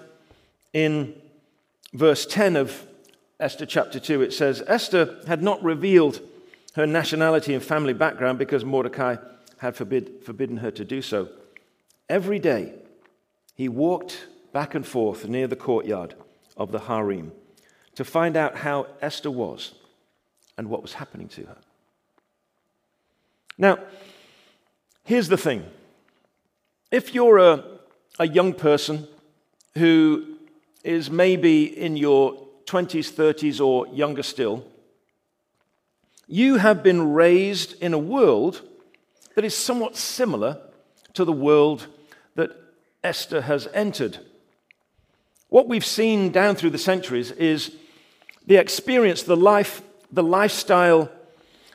in 0.73 1.15
verse 1.93 2.27
10 2.27 2.57
of 2.57 2.89
Esther 3.39 3.65
chapter 3.65 4.01
2, 4.01 4.23
it 4.23 4.33
says, 4.33 4.61
Esther 4.67 5.21
had 5.29 5.41
not 5.41 5.63
revealed 5.63 6.21
her 6.75 6.85
nationality 6.85 7.55
and 7.55 7.63
family 7.63 7.93
background 7.93 8.41
because 8.41 8.65
Mordecai 8.65 9.19
had 9.59 9.77
forbid, 9.77 10.25
forbidden 10.25 10.57
her 10.57 10.73
to 10.73 10.85
do 10.85 11.01
so. 11.01 11.29
Every 12.09 12.41
day, 12.41 12.73
he 13.55 13.69
walked 13.69 14.27
back 14.53 14.75
and 14.75 14.87
forth 14.87 15.27
near 15.27 15.47
the 15.47 15.57
courtyard 15.57 16.15
of 16.57 16.73
the 16.73 16.81
harem 16.81 17.33
to 17.95 18.05
find 18.05 18.37
out 18.37 18.57
how 18.57 18.87
Esther 19.01 19.31
was 19.31 19.75
and 20.57 20.69
what 20.69 20.83
was 20.83 20.95
happening 20.95 21.29
to 21.29 21.43
her. 21.47 21.57
Now, 23.57 23.79
here's 25.05 25.29
the 25.29 25.37
thing 25.37 25.65
if 26.91 27.15
you're 27.15 27.39
a, 27.39 27.65
a 28.19 28.27
young 28.27 28.53
person 28.53 29.07
who 29.75 30.37
is 30.83 31.11
maybe 31.11 31.65
in 31.65 31.97
your 31.97 32.35
20s, 32.67 33.13
30s, 33.13 33.61
or 33.61 33.87
younger 33.89 34.23
still, 34.23 34.65
you 36.27 36.57
have 36.57 36.83
been 36.83 37.13
raised 37.13 37.81
in 37.83 37.93
a 37.93 37.99
world 37.99 38.63
that 39.35 39.45
is 39.45 39.57
somewhat 39.57 39.97
similar 39.97 40.59
to 41.15 41.25
the 41.25 41.33
world 41.33 41.87
that 42.35 42.64
Esther 43.05 43.43
has 43.43 43.69
entered. 43.75 44.19
What 45.51 45.69
we've 45.69 45.85
seen 45.85 46.33
down 46.33 46.57
through 46.57 46.71
the 46.71 46.79
centuries 46.79 47.31
is 47.31 47.77
the 48.47 48.57
experience, 48.57 49.23
the 49.23 49.37
life, 49.37 49.83
the 50.11 50.23
lifestyle, 50.23 51.11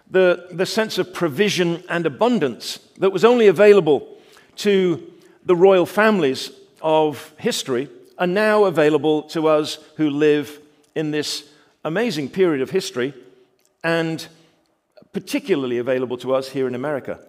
the, 0.09 0.47
the 0.51 0.65
sense 0.65 0.97
of 0.97 1.13
provision 1.13 1.83
and 1.87 2.05
abundance 2.05 2.79
that 2.97 3.11
was 3.11 3.23
only 3.23 3.47
available 3.47 4.17
to 4.57 5.13
the 5.45 5.55
royal 5.55 5.85
families 5.85 6.51
of 6.81 7.33
history 7.37 7.87
are 8.17 8.27
now 8.27 8.65
available 8.65 9.23
to 9.23 9.47
us 9.47 9.77
who 9.95 10.09
live 10.09 10.59
in 10.95 11.11
this 11.11 11.47
amazing 11.85 12.27
period 12.27 12.61
of 12.61 12.71
history 12.71 13.13
and 13.83 14.27
particularly 15.13 15.77
available 15.77 16.17
to 16.17 16.33
us 16.33 16.49
here 16.49 16.67
in 16.67 16.75
America. 16.75 17.19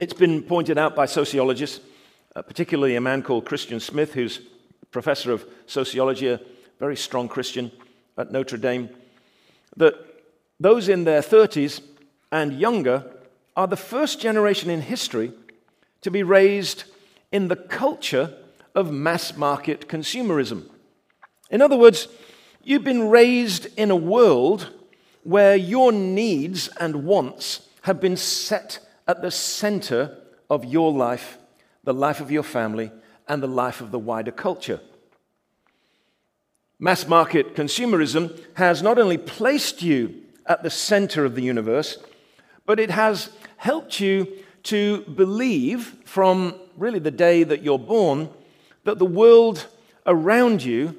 It's 0.00 0.14
been 0.14 0.42
pointed 0.42 0.78
out 0.78 0.96
by 0.96 1.04
sociologists, 1.04 1.80
uh, 2.34 2.40
particularly 2.40 2.96
a 2.96 3.02
man 3.02 3.22
called 3.22 3.44
Christian 3.44 3.80
Smith, 3.80 4.14
who's 4.14 4.40
professor 4.90 5.30
of 5.30 5.44
sociology, 5.66 6.28
a 6.28 6.40
very 6.78 6.96
strong 6.96 7.28
Christian 7.28 7.70
at 8.16 8.32
Notre 8.32 8.56
Dame, 8.56 8.88
that 9.76 9.94
those 10.58 10.88
in 10.88 11.04
their 11.04 11.20
30s 11.20 11.82
and 12.32 12.58
younger 12.58 13.04
are 13.54 13.66
the 13.66 13.76
first 13.76 14.22
generation 14.22 14.70
in 14.70 14.80
history 14.80 15.32
to 16.00 16.10
be 16.10 16.22
raised 16.22 16.84
in 17.30 17.48
the 17.48 17.56
culture 17.56 18.32
of 18.74 18.90
mass 18.90 19.36
market 19.36 19.86
consumerism. 19.86 20.66
In 21.50 21.60
other 21.60 21.76
words, 21.76 22.08
you've 22.64 22.84
been 22.84 23.10
raised 23.10 23.66
in 23.76 23.90
a 23.90 23.96
world 23.96 24.70
where 25.24 25.56
your 25.56 25.92
needs 25.92 26.68
and 26.78 27.04
wants 27.04 27.68
have 27.82 28.00
been 28.00 28.16
set 28.16 28.78
at 29.10 29.22
the 29.22 29.30
center 29.32 30.16
of 30.48 30.64
your 30.64 30.92
life, 30.92 31.36
the 31.82 31.92
life 31.92 32.20
of 32.20 32.30
your 32.30 32.44
family, 32.44 32.92
and 33.26 33.42
the 33.42 33.48
life 33.48 33.80
of 33.80 33.90
the 33.90 33.98
wider 33.98 34.30
culture. 34.30 34.78
Mass 36.78 37.08
market 37.08 37.56
consumerism 37.56 38.40
has 38.54 38.84
not 38.84 39.00
only 39.00 39.18
placed 39.18 39.82
you 39.82 40.14
at 40.46 40.62
the 40.62 40.70
center 40.70 41.24
of 41.24 41.34
the 41.34 41.42
universe, 41.42 41.98
but 42.66 42.78
it 42.78 42.90
has 42.90 43.30
helped 43.56 43.98
you 43.98 44.28
to 44.62 45.00
believe 45.02 45.96
from 46.04 46.54
really 46.76 47.00
the 47.00 47.10
day 47.10 47.42
that 47.42 47.64
you're 47.64 47.80
born 47.80 48.28
that 48.84 49.00
the 49.00 49.04
world 49.04 49.66
around 50.06 50.62
you 50.62 50.94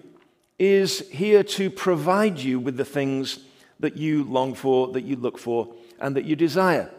is 0.60 1.08
here 1.12 1.43
to 1.43 1.69
provide 1.69 2.39
you 2.39 2.60
with 2.60 2.76
the 2.76 2.84
things 2.84 3.39
that 3.80 3.95
you 3.95 4.26
long 4.26 4.54
for, 4.54 4.89
that 4.91 5.06
you 5.06 5.15
look 5.15 5.38
for, 5.38 5.74
and 5.97 6.17
that 6.17 6.26
you 6.26 6.36
desire. 6.36 6.91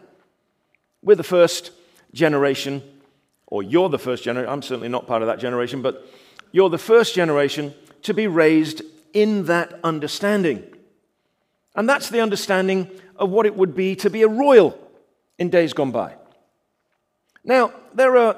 We're 1.03 1.15
the 1.15 1.23
first 1.23 1.71
generation, 2.13 2.81
or 3.47 3.61
you're 3.61 3.89
the 3.89 3.99
first 3.99 4.23
generation, 4.23 4.49
I'm 4.49 4.61
certainly 4.61 4.89
not 4.89 5.05
part 5.05 5.21
of 5.21 5.27
that 5.27 5.39
generation, 5.39 5.81
but 5.81 6.07
you're 6.51 6.69
the 6.69 6.77
first 6.77 7.13
generation 7.13 7.73
to 8.03 8.13
be 8.13 8.27
raised 8.27 8.81
in 9.13 9.45
that 9.45 9.79
understanding. 9.83 10.63
And 11.75 11.89
that's 11.89 12.09
the 12.09 12.21
understanding 12.21 12.89
of 13.15 13.29
what 13.29 13.45
it 13.45 13.55
would 13.55 13.75
be 13.75 13.95
to 13.97 14.09
be 14.09 14.21
a 14.21 14.27
royal 14.27 14.77
in 15.37 15.49
days 15.49 15.73
gone 15.73 15.91
by. 15.91 16.15
Now, 17.43 17.73
there 17.93 18.15
are 18.17 18.37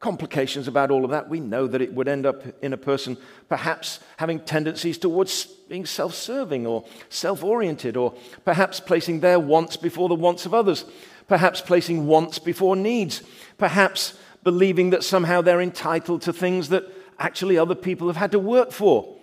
complications 0.00 0.66
about 0.68 0.90
all 0.90 1.04
of 1.04 1.12
that. 1.12 1.28
We 1.28 1.40
know 1.40 1.66
that 1.68 1.80
it 1.80 1.94
would 1.94 2.08
end 2.08 2.26
up 2.26 2.42
in 2.62 2.72
a 2.72 2.76
person 2.76 3.16
perhaps 3.48 4.00
having 4.16 4.40
tendencies 4.40 4.98
towards 4.98 5.46
being 5.46 5.86
self 5.86 6.14
serving 6.14 6.66
or 6.66 6.84
self 7.08 7.42
oriented, 7.44 7.96
or 7.96 8.12
perhaps 8.44 8.80
placing 8.80 9.20
their 9.20 9.38
wants 9.38 9.76
before 9.76 10.08
the 10.08 10.14
wants 10.14 10.44
of 10.44 10.52
others, 10.52 10.84
perhaps 11.28 11.60
placing 11.60 12.06
wants 12.06 12.38
before 12.38 12.76
needs, 12.76 13.22
perhaps 13.58 14.18
believing 14.42 14.90
that 14.90 15.04
somehow 15.04 15.40
they're 15.40 15.60
entitled 15.60 16.22
to 16.22 16.32
things 16.32 16.68
that 16.70 16.84
actually 17.18 17.56
other 17.56 17.74
people 17.74 18.08
have 18.08 18.16
had 18.16 18.32
to 18.32 18.38
work 18.38 18.72
for. 18.72 19.16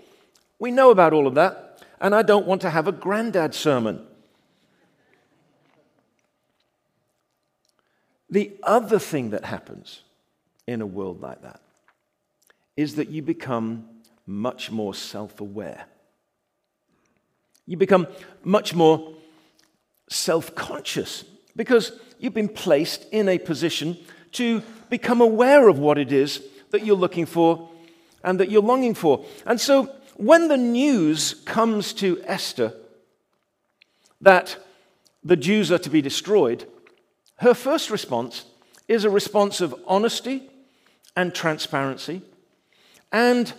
We 0.60 0.72
know 0.72 0.92
about 0.92 1.14
all 1.14 1.28
of 1.28 1.36
that, 1.36 1.82
and 2.00 2.16
I 2.16 2.22
don't 2.22 2.46
want 2.46 2.62
to 2.62 2.70
have 2.70 2.88
a 2.88 2.92
granddad 2.92 3.54
sermon. 3.54 4.06
The 8.30 8.56
other 8.64 9.00
thing 9.00 9.32
that 9.32 9.46
happens 9.46 10.02
in 10.68 10.82
a 10.82 10.86
world 10.86 11.22
like 11.22 11.42
that 11.42 11.62
is 12.78 12.96
that 12.96 13.10
you 13.10 13.22
become 13.22 13.90
much 14.26 14.72
more 14.72 14.94
self 14.94 15.42
aware. 15.42 15.86
You 17.66 17.76
become 17.76 18.08
much 18.44 18.74
more 18.76 19.16
self 20.10 20.54
conscious 20.56 21.24
because 21.60 21.92
you've 22.20 22.34
been 22.34 22.48
placed 22.48 23.06
in 23.12 23.28
a 23.28 23.38
position 23.38 23.98
to 24.32 24.64
become 24.90 25.20
aware 25.20 25.68
of 25.68 25.78
what 25.78 25.98
it 25.98 26.10
is 26.10 26.42
that 26.70 26.86
you're 26.86 26.96
looking 26.96 27.26
for 27.26 27.70
and 28.24 28.40
that 28.40 28.50
you're 28.50 28.62
longing 28.62 28.94
for. 28.94 29.26
And 29.46 29.60
so 29.60 29.94
when 30.16 30.48
the 30.48 30.56
news 30.56 31.34
comes 31.44 31.92
to 31.96 32.22
Esther 32.24 32.72
that 34.22 34.56
the 35.22 35.36
Jews 35.36 35.70
are 35.70 35.80
to 35.80 35.90
be 35.90 36.02
destroyed, 36.02 36.66
her 37.40 37.54
first 37.54 37.90
response 37.90 38.46
is 38.88 39.04
a 39.04 39.10
response 39.10 39.60
of 39.60 39.76
honesty 39.86 40.50
and 41.18 41.36
transparency 41.36 42.22
and 43.12 43.52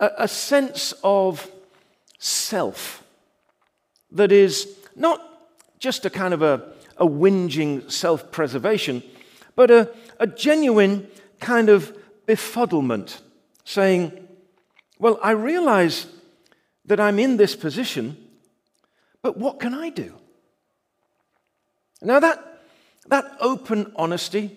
a, 0.00 0.26
sense 0.26 0.94
of 1.04 1.48
self 2.18 3.04
that 4.10 4.32
is 4.32 4.76
not 4.96 5.22
just 5.78 6.04
a 6.04 6.10
kind 6.10 6.34
of 6.34 6.42
a, 6.42 6.72
a 7.00 7.06
whinging 7.06 7.90
self 7.90 8.30
preservation, 8.30 9.02
but 9.56 9.70
a, 9.70 9.90
a 10.20 10.26
genuine 10.26 11.08
kind 11.40 11.70
of 11.70 11.96
befuddlement, 12.28 13.20
saying, 13.64 14.28
Well, 14.98 15.18
I 15.22 15.30
realize 15.32 16.06
that 16.84 17.00
I'm 17.00 17.18
in 17.18 17.38
this 17.38 17.56
position, 17.56 18.16
but 19.22 19.36
what 19.36 19.58
can 19.58 19.74
I 19.74 19.88
do? 19.88 20.14
Now, 22.02 22.20
that 22.20 22.62
that 23.08 23.24
open 23.40 23.92
honesty, 23.96 24.56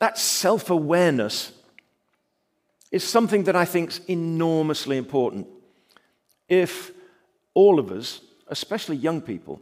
that 0.00 0.18
self 0.18 0.70
awareness, 0.70 1.52
is 2.90 3.04
something 3.04 3.44
that 3.44 3.56
I 3.56 3.64
think 3.64 3.90
is 3.90 4.00
enormously 4.08 4.96
important. 4.96 5.46
If 6.48 6.90
all 7.54 7.78
of 7.78 7.92
us, 7.92 8.20
especially 8.48 8.96
young 8.96 9.20
people, 9.20 9.60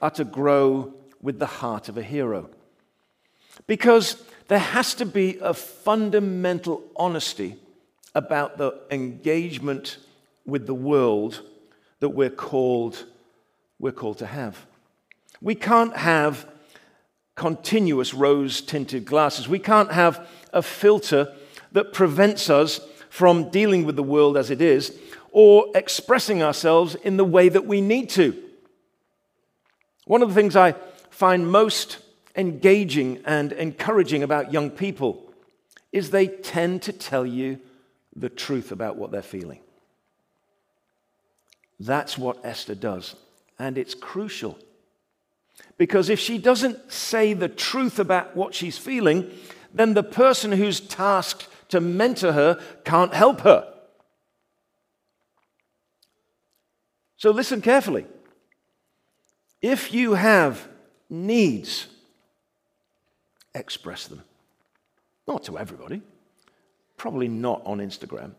are 0.00 0.10
to 0.10 0.24
grow 0.24 0.94
with 1.22 1.38
the 1.38 1.46
heart 1.46 1.88
of 1.88 1.96
a 1.96 2.02
hero. 2.02 2.50
Because 3.66 4.22
there 4.48 4.58
has 4.58 4.94
to 4.94 5.06
be 5.06 5.38
a 5.40 5.54
fundamental 5.54 6.82
honesty 6.96 7.56
about 8.14 8.58
the 8.58 8.78
engagement 8.90 9.98
with 10.44 10.66
the 10.66 10.74
world 10.74 11.40
that 12.00 12.10
we're 12.10 12.30
called, 12.30 13.06
we're 13.78 13.92
called 13.92 14.18
to 14.18 14.26
have. 14.26 14.66
We 15.40 15.54
can't 15.54 15.96
have 15.96 16.48
continuous 17.34 18.12
rose 18.12 18.60
tinted 18.60 19.04
glasses. 19.04 19.48
We 19.48 19.58
can't 19.58 19.92
have 19.92 20.28
a 20.52 20.62
filter 20.62 21.32
that 21.72 21.92
prevents 21.92 22.50
us 22.50 22.80
from 23.08 23.50
dealing 23.50 23.84
with 23.84 23.96
the 23.96 24.02
world 24.02 24.36
as 24.36 24.50
it 24.50 24.60
is 24.60 24.98
or 25.30 25.66
expressing 25.74 26.42
ourselves 26.42 26.94
in 26.94 27.16
the 27.16 27.24
way 27.24 27.48
that 27.48 27.66
we 27.66 27.80
need 27.80 28.10
to. 28.10 28.40
One 30.04 30.22
of 30.22 30.28
the 30.28 30.34
things 30.34 30.56
I 30.56 30.74
find 31.12 31.46
most 31.46 31.98
engaging 32.34 33.20
and 33.26 33.52
encouraging 33.52 34.22
about 34.22 34.52
young 34.52 34.70
people 34.70 35.30
is 35.92 36.10
they 36.10 36.26
tend 36.26 36.80
to 36.82 36.92
tell 36.92 37.26
you 37.26 37.60
the 38.16 38.30
truth 38.30 38.72
about 38.72 38.96
what 38.96 39.10
they're 39.10 39.22
feeling. 39.22 39.60
That's 41.78 42.16
what 42.16 42.44
Esther 42.44 42.74
does, 42.74 43.14
and 43.58 43.76
it's 43.76 43.94
crucial. 43.94 44.58
Because 45.76 46.08
if 46.08 46.18
she 46.18 46.38
doesn't 46.38 46.90
say 46.90 47.34
the 47.34 47.48
truth 47.48 47.98
about 47.98 48.34
what 48.34 48.54
she's 48.54 48.78
feeling, 48.78 49.30
then 49.74 49.92
the 49.92 50.02
person 50.02 50.52
who's 50.52 50.80
tasked 50.80 51.46
to 51.68 51.80
mentor 51.80 52.32
her 52.32 52.58
can't 52.84 53.12
help 53.12 53.42
her. 53.42 53.70
So 57.18 57.30
listen 57.30 57.60
carefully. 57.60 58.06
If 59.60 59.92
you 59.92 60.14
have 60.14 60.68
needs, 61.12 61.86
express 63.54 64.06
them. 64.06 64.22
Not 65.28 65.44
to 65.44 65.58
everybody, 65.58 66.02
probably 66.96 67.28
not 67.28 67.62
on 67.64 67.78
Instagram, 67.78 68.32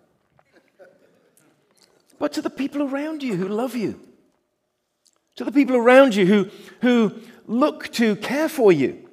but 2.20 2.34
to 2.34 2.42
the 2.42 2.50
people 2.50 2.84
around 2.84 3.24
you 3.24 3.36
who 3.36 3.48
love 3.48 3.76
you 3.76 4.00
to 5.36 5.44
the 5.44 5.52
people 5.52 5.76
around 5.76 6.16
you 6.16 6.26
who, 6.26 6.50
who 6.82 7.14
look 7.48 7.92
to 7.94 8.16
care 8.18 8.50
for 8.50 8.72
you. 8.72 9.10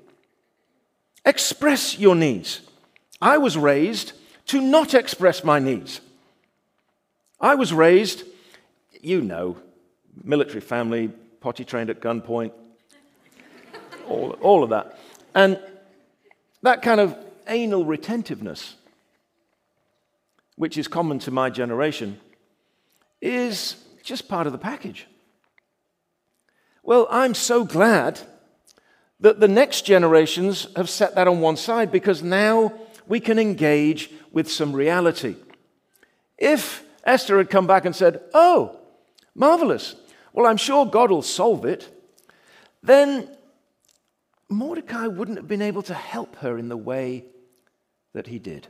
Express 1.24 1.98
your 1.98 2.14
needs. 2.14 2.60
I 3.20 3.38
was 3.38 3.56
raised 3.56 4.12
to 4.46 4.60
not 4.60 4.94
express 4.94 5.44
my 5.44 5.58
needs. 5.58 6.00
I 7.40 7.54
was 7.54 7.72
raised, 7.72 8.24
you 9.00 9.20
know, 9.20 9.56
military 10.22 10.60
family, 10.60 11.08
potty 11.40 11.64
trained 11.64 11.90
at 11.90 12.00
gunpoint, 12.00 12.52
all, 14.10 14.30
all 14.40 14.62
of 14.62 14.70
that. 14.70 14.98
And 15.34 15.58
that 16.62 16.82
kind 16.82 17.00
of 17.00 17.16
anal 17.46 17.84
retentiveness, 17.84 18.74
which 20.56 20.76
is 20.76 20.88
common 20.88 21.18
to 21.20 21.30
my 21.30 21.50
generation, 21.50 22.20
is 23.20 23.76
just 24.02 24.28
part 24.28 24.46
of 24.46 24.52
the 24.52 24.58
package. 24.58 25.06
Well, 26.82 27.06
I'm 27.10 27.34
so 27.34 27.64
glad 27.64 28.20
that 29.20 29.40
the 29.40 29.48
next 29.48 29.82
generations 29.82 30.66
have 30.76 30.88
set 30.88 31.14
that 31.14 31.28
on 31.28 31.40
one 31.40 31.56
side 31.56 31.92
because 31.92 32.22
now 32.22 32.72
we 33.06 33.20
can 33.20 33.38
engage 33.38 34.10
with 34.32 34.50
some 34.50 34.72
reality. 34.72 35.36
If 36.38 36.82
Esther 37.04 37.38
had 37.38 37.50
come 37.50 37.66
back 37.66 37.84
and 37.84 37.94
said, 37.94 38.22
Oh, 38.32 38.78
marvelous, 39.34 39.94
well, 40.32 40.46
I'm 40.46 40.56
sure 40.56 40.86
God 40.86 41.10
will 41.10 41.22
solve 41.22 41.64
it, 41.64 41.88
then 42.82 43.28
Mordecai 44.50 45.06
wouldn't 45.06 45.38
have 45.38 45.48
been 45.48 45.62
able 45.62 45.82
to 45.82 45.94
help 45.94 46.36
her 46.36 46.58
in 46.58 46.68
the 46.68 46.76
way 46.76 47.24
that 48.12 48.26
he 48.26 48.38
did. 48.38 48.66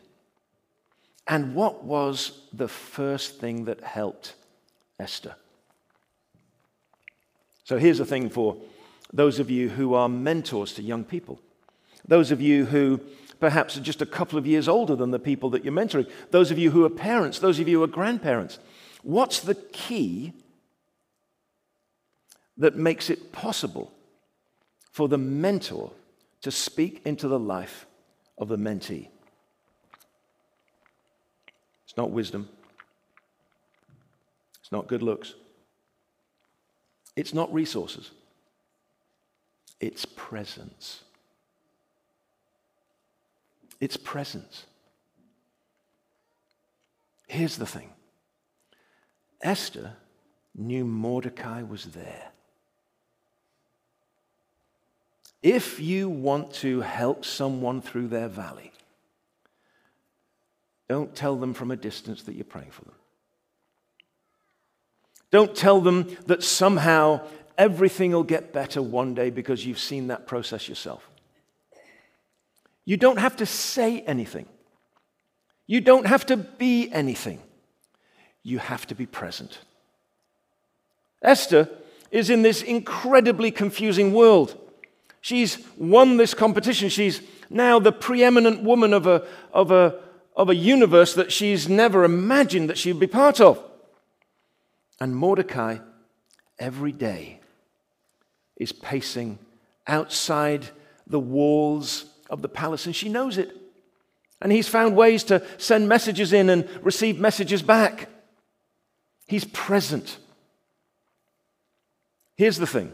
And 1.26 1.54
what 1.54 1.84
was 1.84 2.42
the 2.52 2.68
first 2.68 3.40
thing 3.40 3.64
that 3.64 3.80
helped 3.80 4.34
Esther? 4.98 5.34
So 7.64 7.78
here's 7.78 7.98
the 7.98 8.04
thing 8.04 8.28
for 8.28 8.56
those 9.12 9.38
of 9.38 9.50
you 9.50 9.70
who 9.70 9.94
are 9.94 10.08
mentors 10.08 10.74
to 10.74 10.82
young 10.82 11.04
people, 11.04 11.40
those 12.06 12.30
of 12.30 12.40
you 12.40 12.66
who 12.66 13.00
perhaps 13.38 13.76
are 13.76 13.80
just 13.80 14.02
a 14.02 14.06
couple 14.06 14.38
of 14.38 14.46
years 14.46 14.68
older 14.68 14.94
than 14.94 15.12
the 15.12 15.18
people 15.18 15.50
that 15.50 15.64
you're 15.64 15.72
mentoring, 15.72 16.08
those 16.30 16.50
of 16.50 16.58
you 16.58 16.70
who 16.70 16.84
are 16.84 16.90
parents, 16.90 17.38
those 17.38 17.58
of 17.58 17.68
you 17.68 17.78
who 17.78 17.84
are 17.84 17.88
grandparents. 17.88 18.58
What's 19.02 19.40
the 19.40 19.54
key 19.54 20.34
that 22.58 22.76
makes 22.76 23.08
it 23.08 23.32
possible 23.32 23.92
for 24.90 25.08
the 25.08 25.18
mentor 25.18 25.92
to 26.42 26.50
speak 26.50 27.02
into 27.04 27.28
the 27.28 27.38
life 27.38 27.86
of 28.38 28.48
the 28.48 28.56
mentee? 28.56 29.08
It's 31.84 31.96
not 31.96 32.10
wisdom. 32.10 32.48
It's 34.60 34.72
not 34.72 34.86
good 34.86 35.02
looks. 35.02 35.34
It's 37.16 37.34
not 37.34 37.52
resources, 37.52 38.12
it's 39.80 40.04
presence. 40.04 41.02
It's 43.80 43.96
presence. 43.96 44.66
Here's 47.26 47.56
the 47.56 47.66
thing 47.66 47.90
Esther 49.42 49.94
knew 50.54 50.84
Mordecai 50.84 51.62
was 51.62 51.86
there. 51.86 52.30
If 55.42 55.80
you 55.80 56.08
want 56.08 56.52
to 56.54 56.80
help 56.80 57.24
someone 57.24 57.80
through 57.80 58.08
their 58.08 58.28
valley, 58.28 58.72
don't 60.88 61.14
tell 61.14 61.36
them 61.36 61.54
from 61.54 61.70
a 61.70 61.76
distance 61.76 62.24
that 62.24 62.34
you're 62.34 62.44
praying 62.44 62.72
for 62.72 62.84
them. 62.84 62.94
Don't 65.30 65.54
tell 65.54 65.80
them 65.80 66.16
that 66.26 66.42
somehow 66.42 67.26
everything 67.56 68.12
will 68.12 68.24
get 68.24 68.52
better 68.52 68.82
one 68.82 69.14
day 69.14 69.30
because 69.30 69.64
you've 69.64 69.78
seen 69.78 70.08
that 70.08 70.26
process 70.26 70.68
yourself. 70.68 71.08
You 72.84 72.96
don't 72.96 73.18
have 73.18 73.36
to 73.36 73.46
say 73.46 74.00
anything. 74.00 74.46
You 75.66 75.80
don't 75.80 76.06
have 76.06 76.26
to 76.26 76.36
be 76.36 76.90
anything, 76.90 77.38
you 78.42 78.58
have 78.58 78.88
to 78.88 78.96
be 78.96 79.06
present. 79.06 79.58
Esther 81.22 81.68
is 82.10 82.28
in 82.28 82.42
this 82.42 82.62
incredibly 82.62 83.52
confusing 83.52 84.12
world. 84.12 84.58
She's 85.20 85.58
won 85.76 86.16
this 86.16 86.34
competition. 86.34 86.88
She's 86.88 87.20
now 87.50 87.78
the 87.78 87.92
preeminent 87.92 88.62
woman 88.62 88.94
of 88.94 89.06
a, 89.06 89.26
of 89.52 89.70
a, 89.70 90.00
of 90.34 90.48
a 90.48 90.54
universe 90.54 91.14
that 91.14 91.32
she's 91.32 91.68
never 91.68 92.04
imagined 92.04 92.70
that 92.70 92.78
she'd 92.78 93.00
be 93.00 93.06
part 93.06 93.40
of. 93.40 93.62
And 95.00 95.14
Mordecai, 95.16 95.78
every 96.58 96.92
day, 96.92 97.40
is 98.56 98.72
pacing 98.72 99.38
outside 99.86 100.68
the 101.06 101.20
walls 101.20 102.04
of 102.28 102.42
the 102.42 102.48
palace, 102.48 102.86
and 102.86 102.94
she 102.94 103.08
knows 103.08 103.38
it. 103.38 103.56
And 104.40 104.52
he's 104.52 104.68
found 104.68 104.96
ways 104.96 105.24
to 105.24 105.44
send 105.58 105.88
messages 105.88 106.32
in 106.32 106.48
and 106.48 106.68
receive 106.82 107.18
messages 107.18 107.60
back. 107.60 108.08
He's 109.26 109.44
present. 109.44 110.18
Here's 112.36 112.56
the 112.56 112.66
thing 112.66 112.92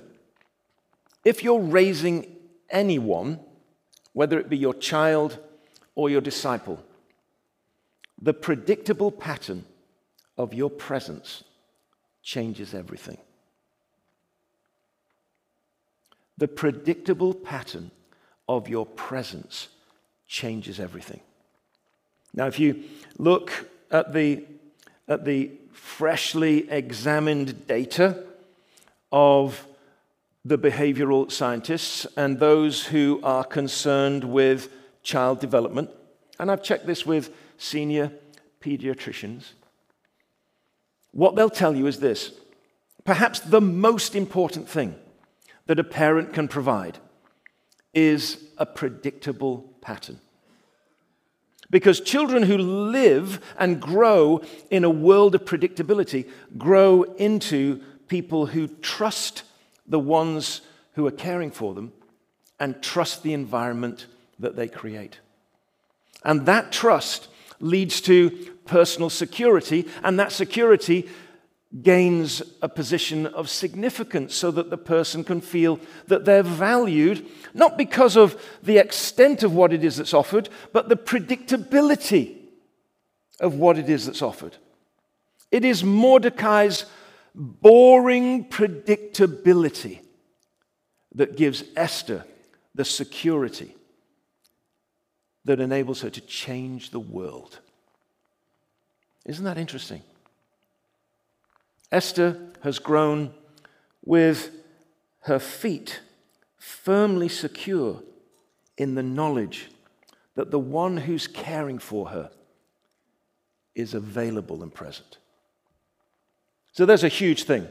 if 1.27 1.43
you're 1.43 1.59
raising 1.59 2.25
anyone, 2.71 3.41
whether 4.12 4.39
it 4.39 4.49
be 4.49 4.57
your 4.57 4.75
child 4.75 5.41
or 5.97 6.09
your 6.09 6.21
disciple, 6.21 6.81
the 8.23 8.33
predictable 8.33 9.11
pattern 9.11 9.65
of 10.39 10.55
your 10.55 10.71
presence 10.71 11.43
changes 12.23 12.75
everything. 12.75 13.19
The 16.39 16.47
predictable 16.47 17.35
pattern 17.35 17.91
of 18.49 18.69
your 18.69 18.87
presence 18.87 19.67
changes 20.29 20.79
everything. 20.79 21.23
Now, 22.35 22.47
if 22.47 22.61
you 22.61 22.85
look 23.19 23.69
at 23.91 24.12
the, 24.12 24.45
at 25.09 25.25
the 25.25 25.51
freshly 25.73 26.71
examined 26.71 27.67
data 27.67 28.23
of 29.11 29.67
the 30.47 30.57
behavioral 30.57 31.31
scientists 31.31 32.07
and 32.17 32.39
those 32.39 32.87
who 32.87 33.19
are 33.25 33.43
concerned 33.43 34.23
with 34.23 34.69
child 35.03 35.41
development, 35.41 35.91
and 36.39 36.53
I've 36.53 36.63
checked 36.63 36.87
this 36.87 37.05
with 37.05 37.35
senior 37.59 38.13
pediatricians, 38.61 39.55
what 41.11 41.35
they'll 41.35 41.51
tell 41.51 41.75
you 41.75 41.89
is 41.89 41.99
this. 41.99 42.31
Perhaps 43.05 43.41
the 43.41 43.61
most 43.61 44.15
important 44.15 44.69
thing 44.69 44.95
that 45.67 45.81
a 45.81 45.85
parent 45.85 46.33
can 46.33 46.47
provide 46.47 46.99
is 47.93 48.45
a 48.57 48.67
predictable 48.67 49.73
pattern. 49.81 50.21
Because 51.71 52.01
children 52.01 52.45
who 52.45 52.59
live 52.59 53.41
and 53.59 53.81
grow 53.81 54.43
in 54.71 54.85
a 54.85 54.91
world 54.91 55.35
of 55.35 55.45
predictability 55.45 56.29
grow 56.57 57.03
into 57.03 57.81
people 58.07 58.47
who 58.47 58.69
trust 58.69 59.43
the 59.88 59.99
ones 59.99 60.62
who 60.94 61.07
are 61.07 61.12
caring 61.12 61.51
for 61.51 61.75
them 61.75 61.92
and 62.59 62.83
trust 62.83 63.22
the 63.22 63.33
environment 63.33 64.07
that 64.38 64.57
they 64.57 64.68
create. 64.68 65.20
And 66.25 66.46
that 66.46 66.72
trust 66.72 67.29
leads 67.61 68.01
to 68.03 68.31
personal 68.64 69.11
security, 69.11 69.87
and 70.03 70.18
that 70.18 70.33
security 70.33 71.09
gains 71.83 72.42
a 72.62 72.68
position 72.68 73.27
of 73.27 73.51
significance 73.51 74.35
so 74.35 74.51
that 74.51 74.70
the 74.70 74.79
person 74.79 75.25
can 75.25 75.40
feel 75.40 75.79
that 76.07 76.25
they're 76.25 76.42
valued, 76.42 77.27
not 77.55 77.77
because 77.77 78.16
of 78.16 78.40
the 78.62 78.79
extent 78.79 79.42
of 79.42 79.55
what 79.55 79.72
it 79.72 79.85
is 79.85 79.96
that's 79.96 80.14
offered, 80.14 80.49
but 80.72 80.88
the 80.88 80.96
predictability 80.96 82.37
of 83.40 83.55
what 83.55 83.79
it 83.79 83.88
is 83.90 84.07
that's 84.07 84.22
offered. 84.22 84.57
It 85.51 85.64
is 85.64 85.85
Mordecai's 85.85 86.87
boring 87.37 88.49
predictability 88.49 90.01
that 91.14 91.37
gives 91.37 91.64
Esther 91.77 92.25
the 92.75 92.85
security 92.85 93.75
that 95.44 95.61
enables 95.61 96.01
her 96.01 96.11
to 96.11 96.20
change 96.22 96.90
the 96.90 97.01
world. 97.01 97.61
Isn't 99.27 99.44
that 99.44 99.59
interesting? 99.59 100.03
Esther 101.92 102.53
has 102.62 102.79
grown 102.79 103.33
with 104.05 104.51
her 105.20 105.38
feet 105.38 106.01
firmly 106.59 107.29
secure 107.29 108.03
in 108.77 108.94
the 108.94 109.03
knowledge 109.03 109.68
that 110.35 110.51
the 110.51 110.59
one 110.59 110.96
who's 110.96 111.27
caring 111.27 111.79
for 111.79 112.09
her 112.09 112.31
is 113.75 113.94
available 113.94 114.62
and 114.62 114.72
present. 114.72 115.18
So 116.77 116.85
there's 116.85 117.05
a 117.05 117.09
huge 117.09 117.45
thing. 117.45 117.67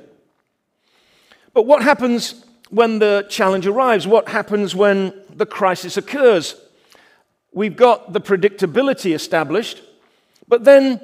But 1.53 1.67
what 1.67 1.83
happens 1.83 2.43
when 2.71 2.97
the 2.97 3.27
challenge 3.29 3.67
arrives? 3.67 4.07
What 4.07 4.29
happens 4.29 4.73
when 4.73 5.13
the 5.29 5.45
crisis 5.45 5.95
occurs? 5.95 6.55
We've 7.53 7.75
got 7.75 8.13
the 8.13 8.19
predictability 8.19 9.13
established, 9.13 9.83
but 10.47 10.63
then 10.63 10.99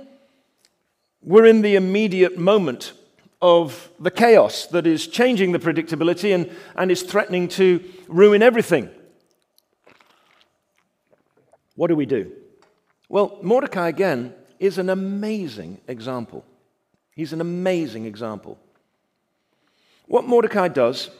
we're 1.21 1.45
in 1.45 1.61
the 1.61 1.75
immediate 1.75 2.39
moment 2.39 2.93
of 3.39 3.91
the 3.99 4.09
chaos 4.09 4.65
that 4.67 4.87
is 4.87 5.05
changing 5.05 5.51
the 5.51 5.59
predictability 5.59 6.33
and, 6.33 6.49
and 6.75 6.89
is 6.89 7.03
threatening 7.03 7.47
to 7.49 7.87
ruin 8.07 8.41
everything. 8.41 8.89
What 11.75 11.89
do 11.89 11.95
we 11.95 12.07
do? 12.07 12.31
Well, 13.09 13.37
Mordecai, 13.43 13.89
again, 13.89 14.33
is 14.59 14.79
an 14.79 14.89
amazing 14.89 15.81
example. 15.87 16.45
He's 17.21 17.33
an 17.33 17.39
amazing 17.41 18.07
example. 18.07 18.57
What 20.07 20.25
Mordecai 20.25 20.69
does 20.69 21.11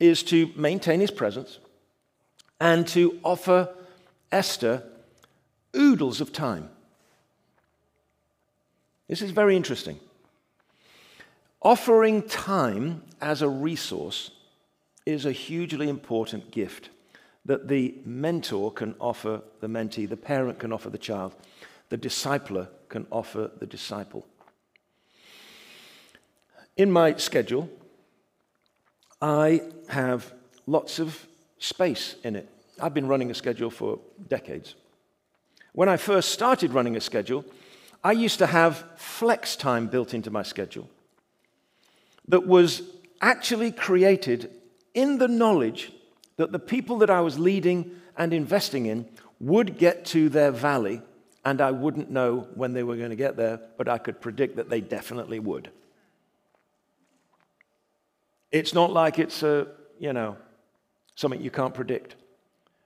is 0.00 0.22
to 0.22 0.50
maintain 0.56 1.00
his 1.00 1.10
presence 1.10 1.58
and 2.58 2.88
to 2.88 3.20
offer 3.22 3.68
Esther 4.32 4.84
oodles 5.76 6.22
of 6.22 6.32
time. 6.32 6.70
This 9.06 9.20
is 9.20 9.32
very 9.32 9.54
interesting. 9.54 10.00
Offering 11.60 12.22
time 12.22 13.02
as 13.20 13.42
a 13.42 13.50
resource 13.50 14.30
is 15.04 15.26
a 15.26 15.32
hugely 15.32 15.90
important 15.90 16.50
gift 16.52 16.88
that 17.44 17.68
the 17.68 17.96
mentor 18.06 18.72
can 18.72 18.94
offer 18.98 19.42
the 19.60 19.66
mentee, 19.66 20.08
the 20.08 20.16
parent 20.16 20.58
can 20.58 20.72
offer 20.72 20.88
the 20.88 20.96
child, 20.96 21.34
the 21.90 21.98
discipler 21.98 22.68
can 22.88 23.06
offer 23.10 23.50
the 23.58 23.66
disciple. 23.66 24.24
In 26.78 26.92
my 26.92 27.16
schedule, 27.16 27.68
I 29.20 29.62
have 29.88 30.32
lots 30.64 31.00
of 31.00 31.26
space 31.58 32.14
in 32.22 32.36
it. 32.36 32.48
I've 32.80 32.94
been 32.94 33.08
running 33.08 33.32
a 33.32 33.34
schedule 33.34 33.68
for 33.68 33.98
decades. 34.28 34.76
When 35.72 35.88
I 35.88 35.96
first 35.96 36.30
started 36.30 36.72
running 36.72 36.94
a 36.94 37.00
schedule, 37.00 37.44
I 38.04 38.12
used 38.12 38.38
to 38.38 38.46
have 38.46 38.84
flex 38.96 39.56
time 39.56 39.88
built 39.88 40.14
into 40.14 40.30
my 40.30 40.44
schedule 40.44 40.88
that 42.28 42.46
was 42.46 42.82
actually 43.20 43.72
created 43.72 44.48
in 44.94 45.18
the 45.18 45.26
knowledge 45.26 45.92
that 46.36 46.52
the 46.52 46.60
people 46.60 46.98
that 46.98 47.10
I 47.10 47.22
was 47.22 47.40
leading 47.40 47.90
and 48.16 48.32
investing 48.32 48.86
in 48.86 49.08
would 49.40 49.78
get 49.78 50.04
to 50.06 50.28
their 50.28 50.52
valley, 50.52 51.02
and 51.44 51.60
I 51.60 51.72
wouldn't 51.72 52.08
know 52.08 52.46
when 52.54 52.72
they 52.72 52.84
were 52.84 52.96
going 52.96 53.10
to 53.10 53.16
get 53.16 53.36
there, 53.36 53.60
but 53.76 53.88
I 53.88 53.98
could 53.98 54.20
predict 54.20 54.54
that 54.56 54.70
they 54.70 54.80
definitely 54.80 55.40
would. 55.40 55.72
It's 58.50 58.74
not 58.74 58.92
like 58.92 59.18
it's 59.18 59.42
a, 59.42 59.68
you 59.98 60.12
know, 60.12 60.36
something 61.14 61.40
you 61.40 61.50
can't 61.50 61.74
predict. 61.74 62.14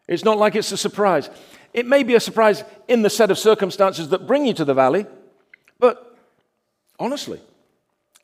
It's 0.09 0.25
not 0.25 0.39
like 0.39 0.57
it's 0.57 0.73
a 0.73 0.77
surprise. 0.77 1.31
It 1.73 1.87
may 1.87 2.03
be 2.03 2.15
a 2.15 2.21
surprise 2.21 2.65
in 2.89 3.03
the 3.03 3.11
set 3.11 3.31
of 3.31 3.39
circumstances 3.39 4.09
that 4.09 4.27
bring 4.27 4.47
you 4.47 4.55
to 4.55 4.65
the 4.65 4.75
valley, 4.75 5.07
but 5.79 6.17
honestly, 6.99 7.41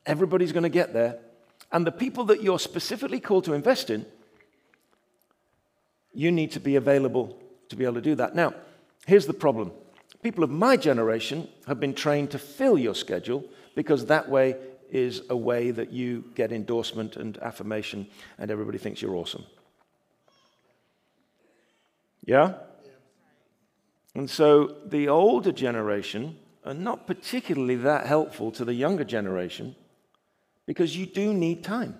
Everybody's 0.09 0.53
going 0.53 0.63
to 0.63 0.71
get 0.71 0.95
there. 0.95 1.19
And 1.71 1.87
the 1.87 1.93
people 1.93 2.25
that 2.25 2.43
you're 2.43 2.59
specifically 2.59 3.21
called 3.21 3.45
to 3.45 3.53
invest 3.53 3.91
in, 3.91 4.07
you 6.15 6.33
need 6.33 6.51
to 6.53 6.61
be 6.61 6.77
available 6.77 7.39
to 7.69 7.77
be 7.77 7.85
able 7.85 7.97
to 7.97 8.01
do 8.01 8.15
that. 8.15 8.35
Now, 8.35 8.55
here's 9.07 9.27
the 9.27 9.35
problem 9.35 9.71
people 10.23 10.43
of 10.43 10.51
my 10.51 10.77
generation 10.77 11.47
have 11.67 11.79
been 11.79 11.95
trained 11.95 12.31
to 12.31 12.39
fill 12.39 12.79
your 12.79 12.95
schedule 12.95 13.45
because 13.77 14.07
that 14.07 14.29
way 14.29 14.57
is 14.91 15.23
a 15.31 15.37
way 15.37 15.71
that 15.71 15.93
you 15.93 16.25
get 16.35 16.53
endorsement 16.53 17.17
and 17.17 17.39
affirmation 17.39 18.07
and 18.39 18.51
everybody 18.51 18.79
thinks 18.79 19.03
you're 19.03 19.17
awesome. 19.17 19.45
Yeah? 22.25 22.55
And 24.15 24.29
so 24.29 24.77
the 24.87 25.09
older 25.09 25.53
generation 25.53 26.37
are 26.65 26.75
not 26.75 27.07
particularly 27.07 27.77
that 27.77 28.07
helpful 28.07 28.51
to 28.53 28.65
the 28.65 28.75
younger 28.75 29.05
generation 29.05 29.75
because 30.67 30.97
you 30.97 31.07
do 31.07 31.33
need 31.33 31.65
time. 31.65 31.99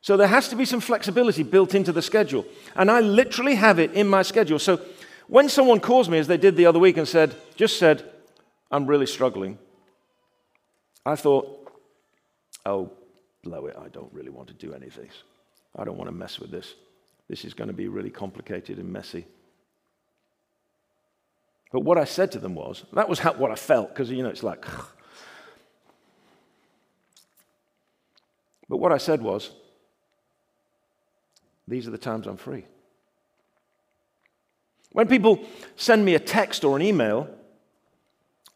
So 0.00 0.16
there 0.16 0.28
has 0.28 0.48
to 0.48 0.56
be 0.56 0.64
some 0.64 0.80
flexibility 0.80 1.42
built 1.42 1.74
into 1.74 1.92
the 1.92 2.02
schedule. 2.02 2.44
And 2.76 2.90
I 2.90 3.00
literally 3.00 3.54
have 3.54 3.78
it 3.78 3.92
in 3.92 4.06
my 4.06 4.22
schedule. 4.22 4.58
So 4.58 4.80
when 5.28 5.48
someone 5.48 5.80
calls 5.80 6.08
me, 6.08 6.18
as 6.18 6.26
they 6.26 6.36
did 6.36 6.56
the 6.56 6.66
other 6.66 6.78
week, 6.78 6.96
and 6.96 7.08
said, 7.08 7.34
just 7.56 7.78
said, 7.78 8.10
I'm 8.70 8.86
really 8.86 9.06
struggling, 9.06 9.58
I 11.06 11.16
thought, 11.16 11.70
oh, 12.64 12.90
blow 13.42 13.66
it, 13.66 13.76
I 13.78 13.88
don't 13.88 14.12
really 14.12 14.30
want 14.30 14.48
to 14.48 14.54
do 14.54 14.72
any 14.72 14.86
of 14.86 14.96
this. 14.96 15.12
I 15.76 15.84
don't 15.84 15.96
want 15.96 16.08
to 16.08 16.14
mess 16.14 16.38
with 16.38 16.50
this. 16.50 16.74
This 17.28 17.44
is 17.44 17.54
going 17.54 17.68
to 17.68 17.74
be 17.74 17.88
really 17.88 18.10
complicated 18.10 18.78
and 18.78 18.92
messy. 18.92 19.26
But 21.72 21.80
what 21.80 21.98
I 21.98 22.04
said 22.04 22.30
to 22.32 22.38
them 22.38 22.54
was, 22.54 22.84
that 22.92 23.08
was 23.08 23.18
how, 23.18 23.32
what 23.32 23.50
I 23.50 23.56
felt, 23.56 23.88
because, 23.88 24.10
you 24.10 24.22
know, 24.22 24.28
it's 24.28 24.42
like, 24.42 24.64
but 28.68 28.76
what 28.76 28.92
I 28.92 28.98
said 28.98 29.20
was, 29.20 29.50
these 31.66 31.88
are 31.88 31.90
the 31.90 31.98
times 31.98 32.26
I'm 32.26 32.36
free. 32.36 32.64
When 34.92 35.08
people 35.08 35.44
send 35.74 36.04
me 36.04 36.14
a 36.14 36.20
text 36.20 36.62
or 36.64 36.76
an 36.76 36.82
email, 36.82 37.28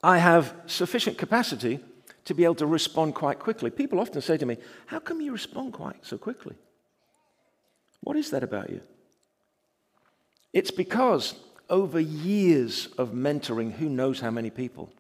I 0.03 0.19
have 0.19 0.55
sufficient 0.67 1.19
capacity 1.19 1.81
to 2.29 2.35
be 2.35 2.45
able 2.45 2.55
to 2.55 2.67
respond 2.67 3.15
quite 3.15 3.39
quickly. 3.39 3.71
People 3.71 3.99
often 3.99 4.21
say 4.21 4.37
to 4.37 4.45
me, 4.45 4.59
How 4.87 4.99
come 4.99 5.23
you 5.23 5.33
respond 5.33 5.73
quite 5.73 6.05
so 6.05 6.19
quickly? 6.19 6.55
What 8.01 8.17
is 8.17 8.31
that 8.31 8.43
about 8.43 8.69
you? 8.69 8.83
It's 10.53 10.71
because 10.71 11.35
over 11.71 11.99
years 11.99 12.89
of 12.99 13.13
mentoring 13.13 13.73
who 13.73 13.89
knows 13.89 14.21
how 14.21 14.31
many 14.31 14.51
people, 14.51 14.93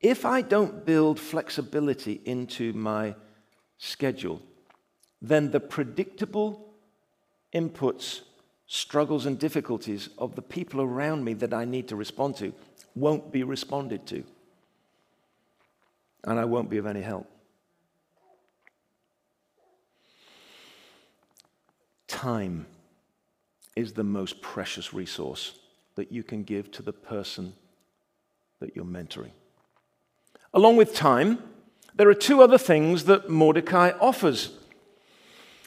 if 0.00 0.24
I 0.24 0.40
don't 0.40 0.86
build 0.86 1.20
flexibility 1.20 2.22
into 2.24 2.72
my 2.72 3.14
schedule, 3.76 4.40
then 5.20 5.50
the 5.50 5.60
predictable 5.60 6.72
inputs, 7.54 8.20
struggles, 8.66 9.26
and 9.26 9.38
difficulties 9.38 10.08
of 10.16 10.36
the 10.36 10.42
people 10.42 10.80
around 10.80 11.22
me 11.22 11.34
that 11.34 11.52
I 11.52 11.66
need 11.66 11.88
to 11.88 11.96
respond 11.96 12.36
to 12.36 12.54
won't 12.94 13.30
be 13.30 13.42
responded 13.42 14.06
to. 14.06 14.24
And 16.24 16.38
I 16.38 16.44
won't 16.44 16.70
be 16.70 16.78
of 16.78 16.86
any 16.86 17.00
help. 17.00 17.26
Time 22.06 22.66
is 23.76 23.92
the 23.92 24.04
most 24.04 24.42
precious 24.42 24.92
resource 24.92 25.58
that 25.94 26.12
you 26.12 26.22
can 26.22 26.42
give 26.42 26.70
to 26.72 26.82
the 26.82 26.92
person 26.92 27.54
that 28.58 28.76
you're 28.76 28.84
mentoring. 28.84 29.30
Along 30.52 30.76
with 30.76 30.94
time, 30.94 31.38
there 31.94 32.08
are 32.08 32.14
two 32.14 32.42
other 32.42 32.58
things 32.58 33.04
that 33.04 33.30
Mordecai 33.30 33.92
offers. 34.00 34.50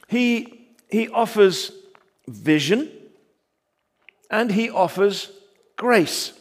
He, 0.07 0.67
he 0.89 1.07
offers 1.09 1.71
vision 2.27 2.91
and 4.29 4.51
he 4.51 4.69
offers 4.69 5.31
grace. 5.75 6.33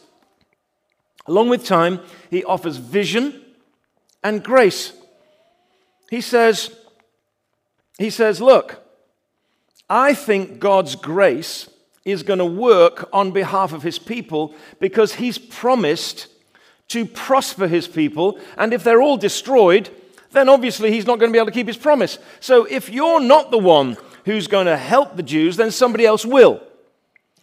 Along 1.25 1.49
with 1.49 1.65
time, 1.65 1.99
he 2.29 2.43
offers 2.43 2.77
vision 2.77 3.42
and 4.23 4.43
grace. 4.43 4.93
He 6.09 6.21
says, 6.21 6.75
he 7.97 8.09
says, 8.09 8.41
look, 8.41 8.83
I 9.89 10.13
think 10.13 10.59
God's 10.59 10.95
grace 10.95 11.69
is 12.05 12.23
going 12.23 12.39
to 12.39 12.45
work 12.45 13.09
on 13.13 13.31
behalf 13.31 13.73
of 13.73 13.83
his 13.83 13.99
people 13.99 14.53
because 14.79 15.15
he's 15.15 15.37
promised 15.37 16.27
to 16.89 17.05
prosper 17.05 17.67
his 17.67 17.87
people. 17.87 18.39
And 18.57 18.73
if 18.73 18.83
they're 18.83 19.01
all 19.01 19.17
destroyed, 19.17 19.89
then 20.31 20.49
obviously 20.49 20.91
he's 20.91 21.05
not 21.05 21.19
going 21.19 21.31
to 21.31 21.33
be 21.33 21.39
able 21.39 21.47
to 21.47 21.53
keep 21.53 21.67
his 21.67 21.77
promise. 21.77 22.17
So 22.39 22.65
if 22.65 22.89
you're 22.89 23.21
not 23.21 23.51
the 23.51 23.57
one 23.57 23.97
who's 24.25 24.47
going 24.47 24.65
to 24.65 24.77
help 24.77 25.15
the 25.15 25.23
Jews, 25.23 25.57
then 25.57 25.71
somebody 25.71 26.05
else 26.05 26.25
will. 26.25 26.61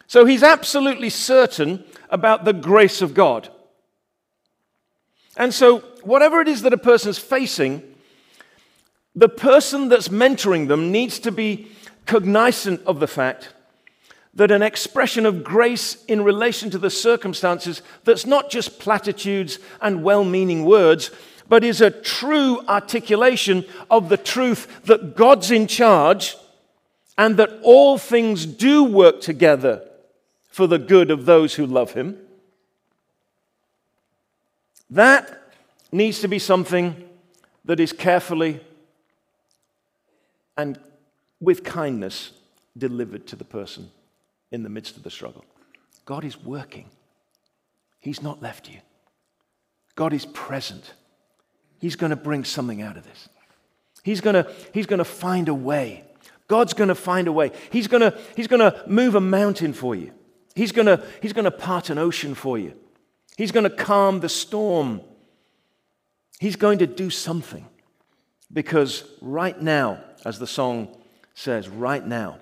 So 0.07 0.25
he's 0.25 0.43
absolutely 0.43 1.11
certain 1.11 1.85
about 2.11 2.45
the 2.45 2.53
grace 2.53 3.01
of 3.01 3.15
God. 3.15 3.49
And 5.37 5.55
so, 5.55 5.85
whatever 6.03 6.41
it 6.41 6.49
is 6.49 6.63
that 6.63 6.73
a 6.73 6.79
person's 6.79 7.19
facing, 7.19 7.83
the 9.15 9.29
person 9.29 9.89
that's 9.89 10.09
mentoring 10.09 10.69
them 10.69 10.93
needs 10.93 11.19
to 11.21 11.33
be 11.33 11.69
cognizant 12.07 12.81
of 12.87 13.01
the 13.01 13.07
fact 13.07 13.51
that 14.35 14.51
an 14.51 14.63
expression 14.63 15.27
of 15.27 15.43
grace 15.43 16.05
in 16.05 16.23
relation 16.23 16.71
to 16.71 16.79
the 16.79 16.91
circumstances 16.91 17.83
that's 18.05 18.27
not 18.27 18.51
just 18.51 18.79
platitudes 18.79 19.59
and 19.81 20.05
well 20.05 20.25
meaning 20.25 20.65
words, 20.65 21.11
but 21.49 21.65
is 21.65 21.81
a 21.81 21.91
true 21.91 22.61
articulation 22.69 23.65
of 23.91 24.09
the 24.09 24.17
truth 24.17 24.85
that 24.85 25.17
God's 25.17 25.51
in 25.51 25.67
charge 25.67 26.37
and 27.19 27.37
that 27.37 27.51
all 27.63 27.99
things 27.99 28.47
do 28.47 28.85
work 28.85 29.21
together 29.21 29.87
for 30.49 30.67
the 30.67 30.79
good 30.79 31.11
of 31.11 31.27
those 31.27 31.55
who 31.55 31.67
love 31.67 31.93
Him. 31.93 32.17
That 34.89 35.40
needs 35.93 36.21
to 36.21 36.29
be 36.29 36.39
something 36.39 37.09
that 37.65 37.81
is 37.81 37.93
carefully 37.93 38.61
and 40.57 40.79
with 41.41 41.65
kindness 41.65 42.33
delivered 42.77 43.27
to 43.29 43.37
the 43.37 43.45
person 43.45 43.91
in 44.51 44.63
the 44.63 44.69
midst 44.69 44.97
of 44.97 45.03
the 45.03 45.11
struggle. 45.11 45.45
God 46.05 46.25
is 46.25 46.43
working, 46.43 46.91
He's 48.01 48.23
not 48.23 48.43
left 48.43 48.69
you. 48.69 48.79
God 49.95 50.13
is 50.13 50.25
present. 50.27 50.95
He's 51.79 51.97
going 51.97 52.11
to 52.11 52.17
bring 52.17 52.45
something 52.45 52.83
out 52.83 52.97
of 52.97 53.05
this. 53.05 53.29
He's 54.03 54.21
going 54.21 54.35
to, 54.35 54.51
he's 54.73 54.87
going 54.87 54.99
to 54.99 55.05
find 55.05 55.49
a 55.49 55.55
way. 55.55 56.05
God's 56.49 56.75
going 56.75 56.89
to 56.89 56.95
find 56.95 57.29
a 57.29 57.33
way. 57.33 57.53
He's 57.71 57.87
going 57.87 58.01
to, 58.01 58.19
he's 58.35 58.47
going 58.47 58.61
to 58.61 58.83
move 58.87 59.15
a 59.15 59.21
mountain 59.21 59.73
for 59.73 59.95
you. 59.95 60.13
He's 60.55 60.73
going 60.73 60.87
to, 60.87 61.05
he's 61.23 61.33
going 61.33 61.45
to 61.45 61.51
part 61.51 61.91
an 61.91 61.99
ocean 61.99 62.35
for 62.35 62.59
you. 62.59 62.75
He's 63.37 63.53
going 63.53 63.65
to 63.65 63.71
calm 63.71 64.21
the 64.21 64.29
storm. 64.29 65.01
He's 66.41 66.57
going 66.57 66.79
to 66.79 66.87
do 66.87 67.11
something. 67.11 67.67
Because 68.51 69.05
right 69.21 69.61
now, 69.61 70.03
as 70.25 70.39
the 70.39 70.47
song 70.47 70.97
says, 71.35 71.69
right 71.69 72.05
now, 72.05 72.39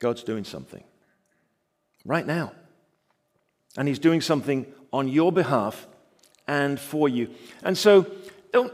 God's 0.00 0.24
doing 0.24 0.42
something. 0.42 0.82
Right 2.04 2.26
now. 2.26 2.52
And 3.78 3.86
He's 3.86 4.00
doing 4.00 4.20
something 4.20 4.66
on 4.92 5.06
your 5.06 5.30
behalf 5.30 5.86
and 6.48 6.78
for 6.78 7.08
you. 7.08 7.30
And 7.62 7.78
so 7.78 8.04
don't, 8.52 8.72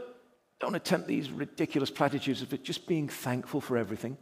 don't 0.59 0.75
attempt 0.75 1.07
these 1.07 1.29
ridiculous 1.29 1.91
platitudes 1.91 2.41
of 2.41 2.63
just 2.63 2.87
being 2.87 3.07
thankful 3.07 3.61
for 3.61 3.77
everything. 3.77 4.17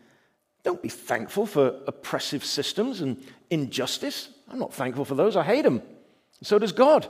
Don't 0.64 0.82
be 0.82 0.90
thankful 0.90 1.46
for 1.46 1.80
oppressive 1.88 2.44
systems 2.44 3.00
and 3.00 3.24
injustice. 3.50 4.30
I'm 4.50 4.60
not 4.60 4.74
thankful 4.74 5.06
for 5.06 5.16
those. 5.16 5.38
I 5.38 5.44
hate 5.44 5.62
them. 5.62 5.82
So 6.44 6.60
does 6.60 6.74
God. 6.74 7.08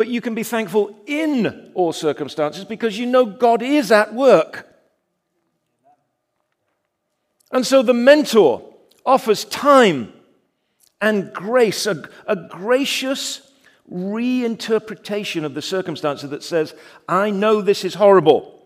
But 0.00 0.08
you 0.08 0.22
can 0.22 0.34
be 0.34 0.44
thankful 0.44 0.96
in 1.04 1.72
all 1.74 1.92
circumstances 1.92 2.64
because 2.64 2.98
you 2.98 3.04
know 3.04 3.26
God 3.26 3.60
is 3.60 3.92
at 3.92 4.14
work. 4.14 4.66
And 7.52 7.66
so 7.66 7.82
the 7.82 7.92
mentor 7.92 8.66
offers 9.04 9.44
time 9.44 10.14
and 11.02 11.34
grace, 11.34 11.84
a, 11.84 12.08
a 12.26 12.34
gracious 12.34 13.52
reinterpretation 13.92 15.44
of 15.44 15.52
the 15.52 15.60
circumstances 15.60 16.30
that 16.30 16.42
says, 16.42 16.74
I 17.06 17.30
know 17.30 17.60
this 17.60 17.84
is 17.84 17.92
horrible. 17.92 18.58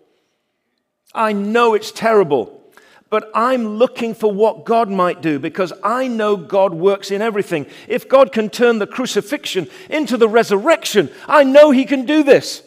I 1.13 1.33
know 1.33 1.75
it's 1.75 1.91
terrible. 1.91 2.63
But 3.11 3.31
I'm 3.35 3.77
looking 3.77 4.15
for 4.15 4.33
what 4.33 4.65
God 4.65 4.91
might 4.91 5.21
do 5.21 5.39
because 5.39 5.73
I 5.83 6.09
know 6.09 6.37
God 6.37 6.75
works 6.75 7.11
in 7.11 7.23
everything. 7.23 7.67
If 7.87 8.09
God 8.09 8.33
can 8.33 8.51
turn 8.51 8.79
the 8.79 8.87
crucifixion 8.87 9.69
into 9.89 10.17
the 10.17 10.29
resurrection, 10.29 11.11
I 11.29 11.45
know 11.45 11.71
He 11.71 11.85
can 11.85 12.07
do 12.07 12.23
this. 12.23 12.63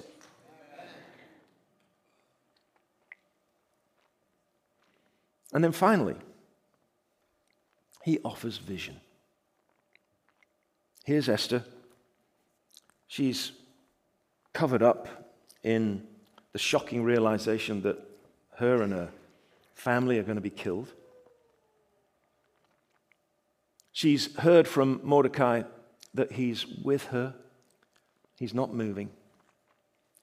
And 5.54 5.64
then 5.64 5.72
finally, 5.72 6.16
he 8.04 8.20
offers 8.24 8.58
vision. 8.58 9.02
Here's 11.04 11.28
Esther. 11.28 11.64
She's 13.08 13.54
covered 14.54 14.84
up 14.84 15.32
in 15.64 16.04
the 16.54 16.60
shocking 16.60 17.04
realization 17.04 17.82
that 17.82 17.98
her 18.58 18.82
and 18.82 18.94
her 18.94 19.10
family 19.78 20.18
are 20.18 20.24
going 20.24 20.36
to 20.36 20.42
be 20.42 20.50
killed. 20.50 20.92
She's 23.92 24.36
heard 24.38 24.68
from 24.68 25.00
Mordecai 25.04 25.64
that 26.16 26.32
he's 26.32 26.66
with 26.66 27.06
her, 27.06 27.36
he's 28.40 28.56
not 28.56 28.74
moving, 28.74 29.12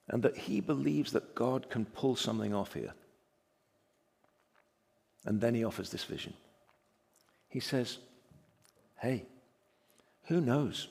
and 0.09 0.23
that 0.25 0.37
he 0.37 0.61
believes 0.61 1.13
that 1.13 1.37
God 1.37 1.71
can 1.71 1.85
pull 1.85 2.17
something 2.17 2.53
off 2.53 2.75
here. 2.75 2.95
And 5.25 5.41
then 5.41 5.55
he 5.55 5.65
offers 5.65 5.91
this 5.91 6.05
vision. 6.05 6.35
He 7.49 7.61
says, 7.61 7.99
Hey, 9.01 9.25
who 10.25 10.41
knows? 10.41 10.89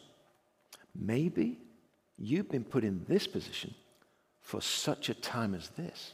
Maybe 0.96 1.58
you've 2.18 2.50
been 2.50 2.64
put 2.64 2.86
in 2.86 3.06
this 3.10 3.28
position 3.28 3.76
for 4.42 4.62
such 4.62 5.10
a 5.10 5.14
time 5.14 5.54
as 5.54 5.70
this. 5.70 6.14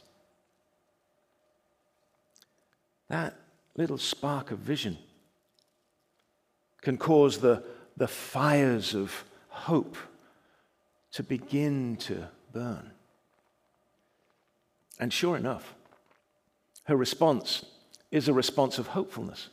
That 3.10 3.34
little 3.76 3.98
spark 3.98 4.52
of 4.52 4.58
vision 4.58 4.96
can 6.80 6.96
cause 6.96 7.38
the, 7.38 7.64
the 7.96 8.06
fires 8.06 8.94
of 8.94 9.24
hope 9.48 9.96
to 11.12 11.24
begin 11.24 11.96
to 11.96 12.28
burn. 12.52 12.92
And 15.00 15.12
sure 15.12 15.36
enough, 15.36 15.74
her 16.84 16.96
response 16.96 17.64
is 18.12 18.28
a 18.28 18.32
response 18.32 18.78
of 18.78 18.86
hopefulness, 18.86 19.48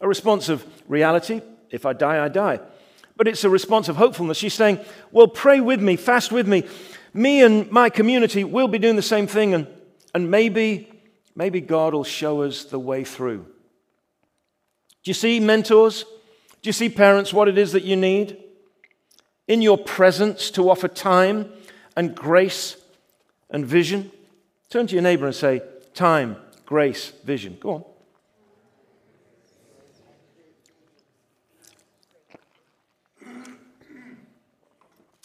a 0.00 0.08
response 0.08 0.48
of 0.48 0.66
reality. 0.88 1.42
If 1.70 1.86
I 1.86 1.92
die, 1.92 2.24
I 2.24 2.28
die. 2.28 2.58
But 3.16 3.28
it's 3.28 3.44
a 3.44 3.50
response 3.50 3.88
of 3.88 3.96
hopefulness. 3.96 4.36
She's 4.36 4.54
saying, 4.54 4.80
Well, 5.12 5.28
pray 5.28 5.60
with 5.60 5.80
me, 5.80 5.94
fast 5.94 6.32
with 6.32 6.48
me. 6.48 6.64
Me 7.14 7.42
and 7.42 7.70
my 7.70 7.88
community 7.88 8.42
will 8.42 8.68
be 8.68 8.78
doing 8.78 8.96
the 8.96 9.02
same 9.02 9.28
thing, 9.28 9.54
and, 9.54 9.68
and 10.12 10.28
maybe, 10.28 10.90
maybe 11.36 11.60
God 11.60 11.94
will 11.94 12.02
show 12.02 12.42
us 12.42 12.64
the 12.64 12.78
way 12.78 13.04
through. 13.04 13.46
Do 15.04 15.10
you 15.10 15.14
see, 15.14 15.38
mentors? 15.38 16.04
Do 16.62 16.68
you 16.68 16.72
see, 16.72 16.88
parents, 16.88 17.32
what 17.32 17.46
it 17.46 17.58
is 17.58 17.70
that 17.72 17.84
you 17.84 17.94
need? 17.94 18.38
In 19.46 19.62
your 19.62 19.78
presence 19.78 20.50
to 20.52 20.68
offer 20.68 20.88
time 20.88 21.52
and 21.94 22.16
grace 22.16 22.76
and 23.50 23.64
vision. 23.64 24.10
Turn 24.70 24.88
to 24.88 24.94
your 24.94 25.02
neighbor 25.02 25.26
and 25.26 25.34
say, 25.34 25.62
Time, 25.94 26.36
grace, 26.64 27.12
vision. 27.24 27.56
Go 27.60 27.70
on. 27.70 27.84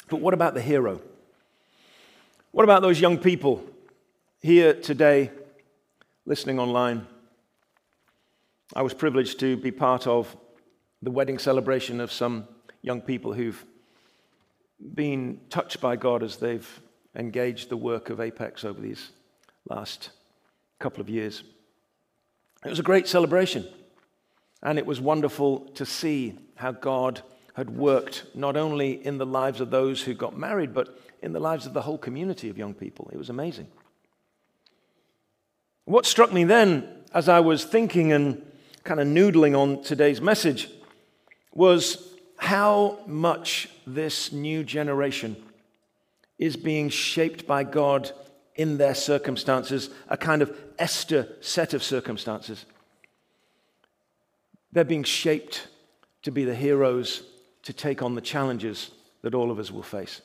But 0.09 0.19
what 0.19 0.33
about 0.33 0.53
the 0.53 0.61
hero? 0.61 1.01
What 2.51 2.63
about 2.63 2.81
those 2.81 2.99
young 2.99 3.17
people 3.17 3.63
here 4.41 4.73
today, 4.73 5.31
listening 6.25 6.59
online? 6.59 7.07
I 8.75 8.83
was 8.83 8.93
privileged 8.93 9.39
to 9.39 9.57
be 9.57 9.71
part 9.71 10.07
of 10.07 10.35
the 11.01 11.11
wedding 11.11 11.39
celebration 11.39 11.99
of 11.99 12.11
some 12.11 12.47
young 12.81 13.01
people 13.01 13.33
who've 13.33 13.65
been 14.93 15.41
touched 15.49 15.81
by 15.81 15.95
God 15.95 16.23
as 16.23 16.37
they've 16.37 16.81
engaged 17.15 17.69
the 17.69 17.77
work 17.77 18.09
of 18.09 18.19
Apex 18.19 18.63
over 18.63 18.79
these 18.79 19.11
last 19.67 20.11
couple 20.79 21.01
of 21.01 21.09
years. 21.09 21.43
It 22.63 22.69
was 22.69 22.79
a 22.79 22.83
great 22.83 23.07
celebration, 23.07 23.67
and 24.61 24.77
it 24.77 24.85
was 24.85 25.01
wonderful 25.01 25.61
to 25.75 25.85
see 25.85 26.37
how 26.55 26.71
God 26.71 27.21
had 27.55 27.69
worked 27.71 28.25
not 28.35 28.55
only 28.55 29.05
in 29.05 29.17
the 29.17 29.25
lives 29.25 29.59
of 29.59 29.71
those 29.71 30.03
who 30.03 30.13
got 30.13 30.37
married, 30.37 30.73
but 30.73 30.99
in 31.21 31.33
the 31.33 31.39
lives 31.39 31.65
of 31.65 31.73
the 31.73 31.81
whole 31.81 31.97
community 31.97 32.49
of 32.49 32.57
young 32.57 32.73
people. 32.73 33.09
It 33.11 33.17
was 33.17 33.29
amazing. 33.29 33.67
What 35.85 36.05
struck 36.05 36.31
me 36.31 36.43
then, 36.43 36.87
as 37.13 37.27
I 37.27 37.39
was 37.39 37.63
thinking 37.63 38.11
and 38.11 38.45
kind 38.83 38.99
of 38.99 39.07
noodling 39.07 39.57
on 39.57 39.83
today's 39.83 40.21
message, 40.21 40.69
was 41.53 42.15
how 42.37 42.99
much 43.05 43.69
this 43.85 44.31
new 44.31 44.63
generation 44.63 45.35
is 46.39 46.55
being 46.55 46.89
shaped 46.89 47.45
by 47.45 47.63
God 47.63 48.11
in 48.55 48.77
their 48.77 48.95
circumstances, 48.95 49.89
a 50.09 50.17
kind 50.17 50.41
of 50.41 50.55
Esther 50.79 51.27
set 51.41 51.73
of 51.73 51.83
circumstances. 51.83 52.65
They're 54.71 54.83
being 54.83 55.03
shaped 55.03 55.67
to 56.23 56.31
be 56.31 56.45
the 56.45 56.55
heroes 56.55 57.23
to 57.63 57.73
take 57.73 58.01
on 58.01 58.15
the 58.15 58.21
challenges 58.21 58.91
that 59.21 59.35
all 59.35 59.51
of 59.51 59.59
us 59.59 59.71
will 59.71 59.83
face. 59.83 60.21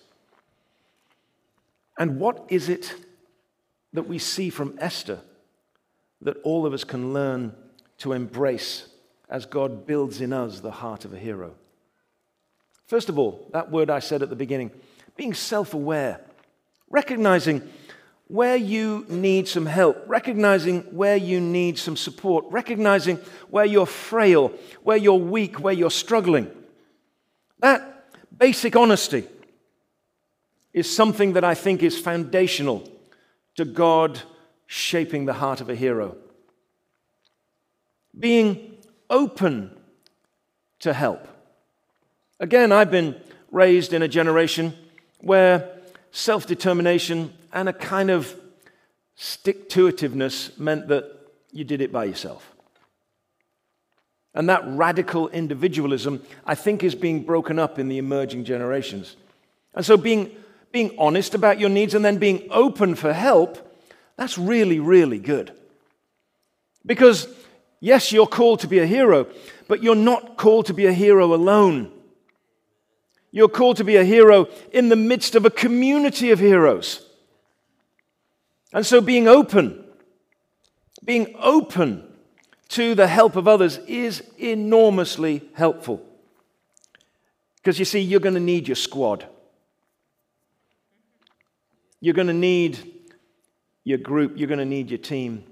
And 1.98 2.18
what 2.18 2.44
is 2.48 2.68
it 2.68 2.94
that 3.92 4.08
we 4.08 4.18
see 4.18 4.50
from 4.50 4.76
Esther 4.78 5.20
that 6.22 6.36
all 6.42 6.66
of 6.66 6.72
us 6.72 6.84
can 6.84 7.12
learn 7.12 7.54
to 7.98 8.12
embrace 8.12 8.88
as 9.28 9.46
God 9.46 9.86
builds 9.86 10.20
in 10.20 10.32
us 10.32 10.60
the 10.60 10.70
heart 10.70 11.04
of 11.04 11.12
a 11.12 11.18
hero? 11.18 11.54
First 12.86 13.08
of 13.08 13.18
all, 13.18 13.48
that 13.52 13.70
word 13.70 13.90
I 13.90 13.98
said 13.98 14.22
at 14.22 14.30
the 14.30 14.36
beginning, 14.36 14.70
being 15.16 15.34
self 15.34 15.74
aware, 15.74 16.20
recognizing 16.88 17.68
where 18.28 18.56
you 18.56 19.04
need 19.08 19.46
some 19.46 19.66
help, 19.66 20.02
recognizing 20.06 20.82
where 20.94 21.16
you 21.16 21.40
need 21.40 21.78
some 21.78 21.96
support, 21.96 22.44
recognizing 22.50 23.18
where 23.50 23.64
you're 23.64 23.86
frail, 23.86 24.52
where 24.82 24.96
you're 24.96 25.14
weak, 25.14 25.60
where 25.60 25.74
you're 25.74 25.90
struggling. 25.90 26.50
That 27.60 28.08
basic 28.36 28.74
honesty 28.74 29.26
is 30.72 30.94
something 30.94 31.34
that 31.34 31.44
I 31.44 31.54
think 31.54 31.82
is 31.82 31.98
foundational 31.98 32.88
to 33.54 33.64
God 33.64 34.20
shaping 34.66 35.24
the 35.24 35.34
heart 35.34 35.60
of 35.60 35.68
a 35.68 35.74
hero. 35.74 36.16
Being 38.18 38.76
open 39.10 39.76
to 40.80 40.92
help. 40.92 41.28
Again, 42.40 42.72
I've 42.72 42.90
been 42.90 43.16
raised 43.50 43.92
in 43.92 44.02
a 44.02 44.08
generation 44.08 44.74
where 45.20 45.70
self 46.10 46.46
determination 46.46 47.32
and 47.52 47.68
a 47.68 47.72
kind 47.72 48.10
of 48.10 48.34
stick 49.14 49.68
to 49.70 49.90
itiveness 49.90 50.56
meant 50.58 50.88
that 50.88 51.10
you 51.52 51.64
did 51.64 51.80
it 51.80 51.92
by 51.92 52.04
yourself. 52.04 52.54
And 54.34 54.50
that 54.50 54.62
radical 54.66 55.28
individualism, 55.28 56.22
I 56.44 56.54
think, 56.54 56.84
is 56.84 56.94
being 56.94 57.22
broken 57.22 57.58
up 57.58 57.78
in 57.78 57.88
the 57.88 57.96
emerging 57.96 58.44
generations. 58.44 59.16
And 59.74 59.84
so, 59.84 59.96
being, 59.96 60.30
being 60.72 60.94
honest 60.98 61.34
about 61.34 61.58
your 61.58 61.70
needs 61.70 61.94
and 61.94 62.04
then 62.04 62.18
being 62.18 62.46
open 62.50 62.94
for 62.94 63.14
help, 63.14 63.65
that's 64.16 64.38
really, 64.38 64.80
really 64.80 65.18
good. 65.18 65.52
Because, 66.84 67.28
yes, 67.80 68.12
you're 68.12 68.26
called 68.26 68.60
to 68.60 68.68
be 68.68 68.78
a 68.78 68.86
hero, 68.86 69.26
but 69.68 69.82
you're 69.82 69.94
not 69.94 70.36
called 70.36 70.66
to 70.66 70.74
be 70.74 70.86
a 70.86 70.92
hero 70.92 71.34
alone. 71.34 71.92
You're 73.30 73.48
called 73.48 73.76
to 73.78 73.84
be 73.84 73.96
a 73.96 74.04
hero 74.04 74.48
in 74.72 74.88
the 74.88 74.96
midst 74.96 75.34
of 75.34 75.44
a 75.44 75.50
community 75.50 76.30
of 76.30 76.38
heroes. 76.38 77.04
And 78.72 78.86
so, 78.86 79.00
being 79.00 79.28
open, 79.28 79.84
being 81.04 81.34
open 81.38 82.02
to 82.68 82.94
the 82.94 83.06
help 83.06 83.36
of 83.36 83.46
others 83.46 83.78
is 83.86 84.22
enormously 84.38 85.42
helpful. 85.52 86.02
Because 87.56 87.78
you 87.78 87.84
see, 87.84 88.00
you're 88.00 88.20
going 88.20 88.34
to 88.34 88.40
need 88.40 88.68
your 88.68 88.76
squad. 88.76 89.26
You're 92.00 92.14
going 92.14 92.26
to 92.28 92.32
need 92.32 92.95
your 93.86 93.98
group. 93.98 94.36
You're 94.36 94.48
going 94.48 94.58
to 94.58 94.64
need 94.64 94.90
your 94.90 94.98
team. 94.98 95.44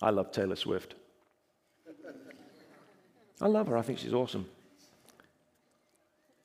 I 0.00 0.10
love 0.10 0.30
Taylor 0.30 0.54
Swift. 0.54 0.94
I 3.40 3.48
love 3.48 3.66
her. 3.66 3.76
I 3.76 3.82
think 3.82 3.98
she's 3.98 4.14
awesome. 4.14 4.46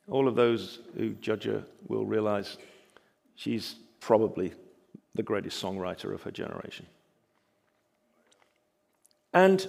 All 0.10 0.28
of 0.28 0.36
those 0.36 0.80
who 0.98 1.12
judge 1.12 1.44
her 1.44 1.64
will 1.88 2.06
realize 2.06 2.58
she's 3.36 3.76
probably 4.00 4.52
the 5.14 5.22
greatest 5.22 5.64
songwriter 5.64 6.12
of 6.12 6.24
her 6.24 6.32
generation. 6.32 6.88
And 9.32 9.68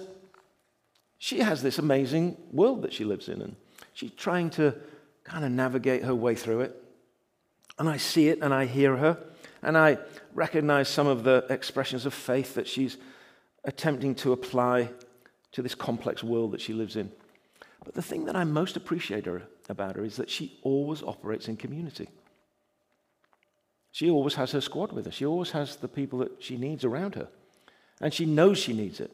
she 1.19 1.39
has 1.39 1.61
this 1.61 1.77
amazing 1.77 2.35
world 2.51 2.81
that 2.81 2.93
she 2.93 3.03
lives 3.03 3.29
in, 3.29 3.41
and 3.41 3.55
she's 3.93 4.11
trying 4.11 4.49
to 4.51 4.73
kind 5.23 5.45
of 5.45 5.51
navigate 5.51 6.03
her 6.03 6.15
way 6.15 6.33
through 6.33 6.61
it. 6.61 6.83
And 7.77 7.87
I 7.87 7.97
see 7.97 8.29
it 8.29 8.39
and 8.41 8.53
I 8.53 8.65
hear 8.65 8.97
her, 8.97 9.17
and 9.61 9.77
I 9.77 9.97
recognize 10.33 10.87
some 10.87 11.07
of 11.07 11.23
the 11.23 11.45
expressions 11.49 12.05
of 12.05 12.13
faith 12.13 12.55
that 12.55 12.67
she's 12.67 12.97
attempting 13.63 14.15
to 14.15 14.31
apply 14.31 14.89
to 15.51 15.61
this 15.61 15.75
complex 15.75 16.23
world 16.23 16.51
that 16.51 16.61
she 16.61 16.73
lives 16.73 16.95
in. 16.95 17.11
But 17.83 17.93
the 17.93 18.01
thing 18.01 18.25
that 18.25 18.35
I 18.35 18.43
most 18.43 18.75
appreciate 18.75 19.25
her, 19.25 19.43
about 19.69 19.95
her 19.95 20.03
is 20.03 20.15
that 20.17 20.29
she 20.29 20.57
always 20.61 21.03
operates 21.03 21.47
in 21.47 21.57
community. 21.57 22.07
She 23.91 24.09
always 24.09 24.35
has 24.35 24.51
her 24.51 24.61
squad 24.61 24.91
with 24.91 25.05
her. 25.05 25.11
She 25.11 25.25
always 25.25 25.51
has 25.51 25.77
the 25.77 25.87
people 25.87 26.19
that 26.19 26.43
she 26.43 26.57
needs 26.57 26.85
around 26.85 27.15
her. 27.15 27.27
And 27.99 28.13
she 28.13 28.25
knows 28.25 28.57
she 28.57 28.73
needs 28.73 28.99
it. 28.99 29.11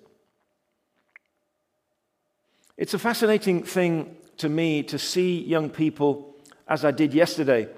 It's 2.77 2.93
a 2.93 2.99
fascinating 2.99 3.63
thing 3.63 4.17
to 4.37 4.49
me 4.49 4.83
to 4.83 4.99
see 4.99 5.41
young 5.43 5.69
people, 5.69 6.35
as 6.67 6.83
I 6.83 6.91
did 6.91 7.13
yesterday, 7.13 7.69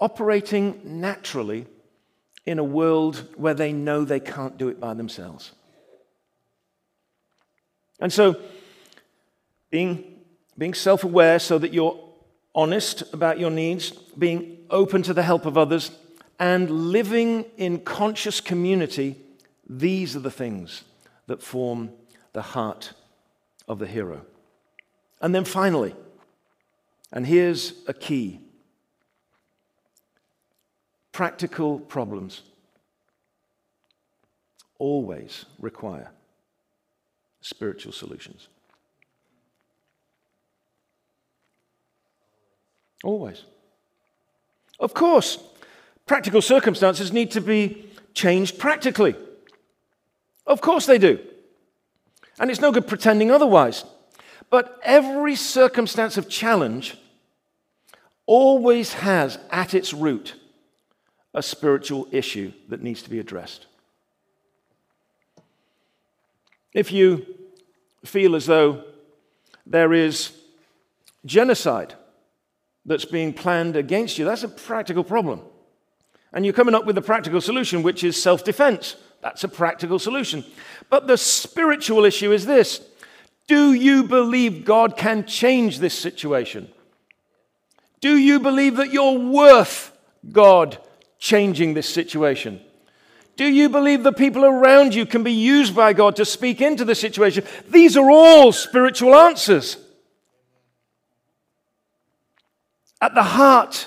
operating 0.00 0.80
naturally 0.84 1.66
in 2.46 2.58
a 2.58 2.64
world 2.64 3.24
where 3.36 3.54
they 3.54 3.72
know 3.72 4.04
they 4.04 4.20
can't 4.20 4.56
do 4.56 4.68
it 4.68 4.80
by 4.80 4.94
themselves. 4.94 5.52
And 8.00 8.12
so, 8.12 8.40
being, 9.70 10.20
being 10.56 10.74
self 10.74 11.04
aware 11.04 11.38
so 11.38 11.58
that 11.58 11.72
you're 11.72 11.98
honest 12.54 13.02
about 13.12 13.38
your 13.38 13.50
needs, 13.50 13.90
being 13.90 14.58
open 14.70 15.02
to 15.02 15.14
the 15.14 15.22
help 15.22 15.46
of 15.46 15.58
others, 15.58 15.90
and 16.38 16.70
living 16.70 17.44
in 17.58 17.80
conscious 17.80 18.40
community, 18.40 19.16
these 19.68 20.16
are 20.16 20.20
the 20.20 20.30
things 20.30 20.84
that 21.26 21.42
form 21.42 21.90
the 22.32 22.42
heart 22.42 22.94
of 23.68 23.78
the 23.78 23.86
hero. 23.86 24.22
And 25.20 25.34
then 25.34 25.44
finally, 25.44 25.94
and 27.12 27.26
here's 27.26 27.74
a 27.86 27.92
key 27.92 28.40
practical 31.12 31.78
problems 31.78 32.42
always 34.78 35.44
require 35.58 36.10
spiritual 37.40 37.92
solutions. 37.92 38.48
Always. 43.02 43.44
Of 44.78 44.94
course, 44.94 45.38
practical 46.06 46.42
circumstances 46.42 47.12
need 47.12 47.30
to 47.32 47.40
be 47.40 47.90
changed 48.14 48.58
practically. 48.58 49.14
Of 50.46 50.60
course 50.60 50.86
they 50.86 50.98
do. 50.98 51.18
And 52.38 52.50
it's 52.50 52.60
no 52.60 52.72
good 52.72 52.86
pretending 52.86 53.30
otherwise. 53.30 53.84
But 54.48 54.80
every 54.82 55.36
circumstance 55.36 56.16
of 56.16 56.28
challenge 56.28 56.96
always 58.26 58.94
has 58.94 59.38
at 59.50 59.74
its 59.74 59.92
root 59.94 60.34
a 61.34 61.42
spiritual 61.42 62.08
issue 62.10 62.52
that 62.68 62.82
needs 62.82 63.02
to 63.02 63.10
be 63.10 63.20
addressed. 63.20 63.66
If 66.72 66.92
you 66.92 67.26
feel 68.04 68.34
as 68.34 68.46
though 68.46 68.84
there 69.66 69.92
is 69.92 70.32
genocide 71.24 71.94
that's 72.84 73.04
being 73.04 73.32
planned 73.32 73.76
against 73.76 74.18
you, 74.18 74.24
that's 74.24 74.42
a 74.42 74.48
practical 74.48 75.04
problem. 75.04 75.42
And 76.32 76.44
you're 76.44 76.54
coming 76.54 76.74
up 76.74 76.86
with 76.86 76.96
a 76.96 77.02
practical 77.02 77.40
solution, 77.40 77.82
which 77.82 78.04
is 78.04 78.20
self 78.20 78.44
defense. 78.44 78.96
That's 79.20 79.44
a 79.44 79.48
practical 79.48 79.98
solution. 79.98 80.44
But 80.88 81.06
the 81.06 81.18
spiritual 81.18 82.04
issue 82.04 82.32
is 82.32 82.46
this 82.46 82.80
Do 83.48 83.72
you 83.72 84.04
believe 84.04 84.64
God 84.64 84.96
can 84.96 85.26
change 85.26 85.78
this 85.78 85.98
situation? 85.98 86.70
Do 88.00 88.16
you 88.16 88.40
believe 88.40 88.76
that 88.76 88.92
you're 88.92 89.18
worth 89.18 89.96
God 90.30 90.78
changing 91.20 91.74
this 91.74 91.88
situation? 91.88 92.60
Do 93.36 93.46
you 93.46 93.68
believe 93.68 94.02
the 94.02 94.12
people 94.12 94.44
around 94.44 94.94
you 94.94 95.06
can 95.06 95.22
be 95.22 95.32
used 95.32 95.74
by 95.74 95.92
God 95.92 96.16
to 96.16 96.24
speak 96.24 96.60
into 96.60 96.84
the 96.84 96.94
situation? 96.94 97.44
These 97.68 97.96
are 97.96 98.10
all 98.10 98.52
spiritual 98.52 99.14
answers. 99.14 99.76
At 103.00 103.14
the 103.14 103.22
heart 103.22 103.86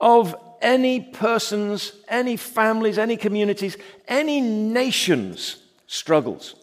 of 0.00 0.36
any 0.60 1.00
person's, 1.00 1.92
any 2.08 2.36
family's, 2.36 2.98
any 2.98 3.16
communities, 3.16 3.76
any 4.06 4.40
nation's 4.40 5.56
struggles 5.86 6.54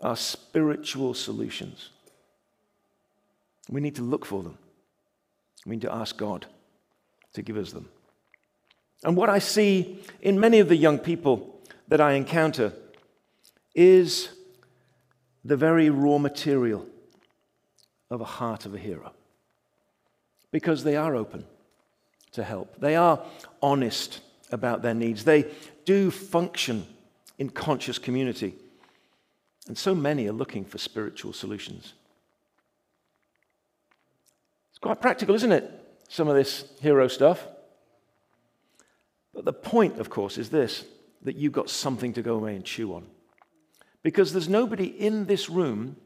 are 0.00 0.16
spiritual 0.16 1.12
solutions. 1.12 1.90
We 3.68 3.80
need 3.80 3.96
to 3.96 4.02
look 4.02 4.24
for 4.24 4.42
them. 4.42 4.56
We 5.66 5.76
need 5.76 5.82
to 5.82 5.92
ask 5.92 6.16
God 6.16 6.46
to 7.34 7.42
give 7.42 7.56
us 7.56 7.72
them. 7.72 7.88
And 9.04 9.16
what 9.16 9.28
I 9.28 9.38
see 9.38 10.02
in 10.20 10.38
many 10.38 10.58
of 10.58 10.68
the 10.68 10.76
young 10.76 10.98
people 10.98 11.60
that 11.88 12.00
I 12.00 12.12
encounter 12.12 12.72
is 13.74 14.28
the 15.44 15.56
very 15.56 15.90
raw 15.90 16.18
material 16.18 16.86
of 18.10 18.20
a 18.20 18.24
heart 18.24 18.66
of 18.66 18.74
a 18.74 18.78
hero 18.78 19.12
because 20.50 20.84
they 20.84 20.96
are 20.96 21.14
open 21.14 21.44
to 22.32 22.44
help. 22.44 22.78
They 22.78 22.96
are 22.96 23.24
honest 23.62 24.20
about 24.52 24.82
their 24.82 24.94
needs. 24.94 25.24
They 25.24 25.50
do 25.84 26.10
function 26.10 26.86
in 27.38 27.50
conscious 27.50 27.98
community. 27.98 28.54
And 29.66 29.78
so 29.78 29.94
many 29.94 30.28
are 30.28 30.32
looking 30.32 30.64
for 30.64 30.78
spiritual 30.78 31.32
solutions. 31.32 31.94
Quite 34.80 35.00
practical, 35.00 35.34
isn't 35.34 35.52
it? 35.52 35.70
Some 36.08 36.28
of 36.28 36.34
this 36.34 36.64
hero 36.80 37.08
stuff. 37.08 37.46
But 39.34 39.44
the 39.44 39.52
point, 39.52 39.98
of 39.98 40.10
course, 40.10 40.38
is 40.38 40.50
this 40.50 40.84
that 41.22 41.36
you've 41.36 41.52
got 41.52 41.68
something 41.68 42.14
to 42.14 42.22
go 42.22 42.34
away 42.36 42.56
and 42.56 42.64
chew 42.64 42.94
on. 42.94 43.06
Because 44.02 44.32
there's 44.32 44.48
nobody 44.48 44.86
in 44.86 45.26
this 45.26 45.50
room 45.50 45.96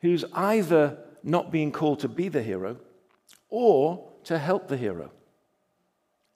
who's 0.00 0.24
either 0.32 0.98
not 1.24 1.50
being 1.50 1.72
called 1.72 2.00
to 2.00 2.08
be 2.08 2.28
the 2.28 2.42
hero 2.42 2.76
or 3.48 4.08
to 4.24 4.38
help 4.38 4.68
the 4.68 4.76
hero. 4.76 5.10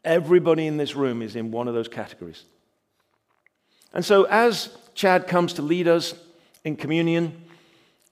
Everybody 0.05 0.67
in 0.67 0.77
this 0.77 0.97
room 0.97 1.23
is 1.23 1.37
in 1.37 1.53
one 1.53 1.69
of 1.69 1.75
those 1.75 1.87
categories. 1.87 2.45
And 3.95 4.05
so, 4.05 4.25
as 4.25 4.77
Chad 4.95 5.29
comes 5.29 5.53
to 5.55 5.63
lead 5.63 5.87
us 5.87 6.15
in 6.65 6.77
communion, 6.77 7.43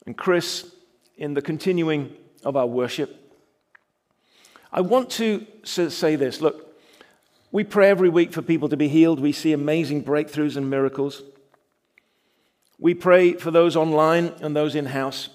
and 0.06 0.16
Chris 0.16 0.70
in 1.16 1.34
the 1.34 1.42
continuing 1.42 2.14
of 2.44 2.56
our 2.56 2.66
worship, 2.66 3.19
I 4.72 4.80
want 4.80 5.10
to 5.10 5.46
say 5.64 6.16
this. 6.16 6.40
Look, 6.40 6.76
we 7.52 7.64
pray 7.64 7.90
every 7.90 8.08
week 8.08 8.32
for 8.32 8.42
people 8.42 8.68
to 8.68 8.76
be 8.76 8.88
healed. 8.88 9.20
We 9.20 9.32
see 9.32 9.52
amazing 9.52 10.04
breakthroughs 10.04 10.56
and 10.56 10.70
miracles. 10.70 11.22
We 12.78 12.94
pray 12.94 13.34
for 13.34 13.50
those 13.50 13.76
online 13.76 14.32
and 14.40 14.54
those 14.54 14.74
in 14.74 14.86
house. 14.86 15.28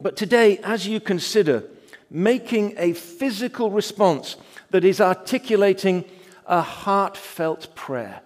But 0.00 0.16
today, 0.16 0.58
as 0.58 0.86
you 0.86 1.00
consider 1.00 1.64
making 2.12 2.74
a 2.76 2.92
physical 2.92 3.70
response 3.70 4.36
that 4.70 4.84
is 4.84 5.00
articulating 5.00 6.04
a 6.46 6.60
heartfelt 6.60 7.74
prayer. 7.74 8.20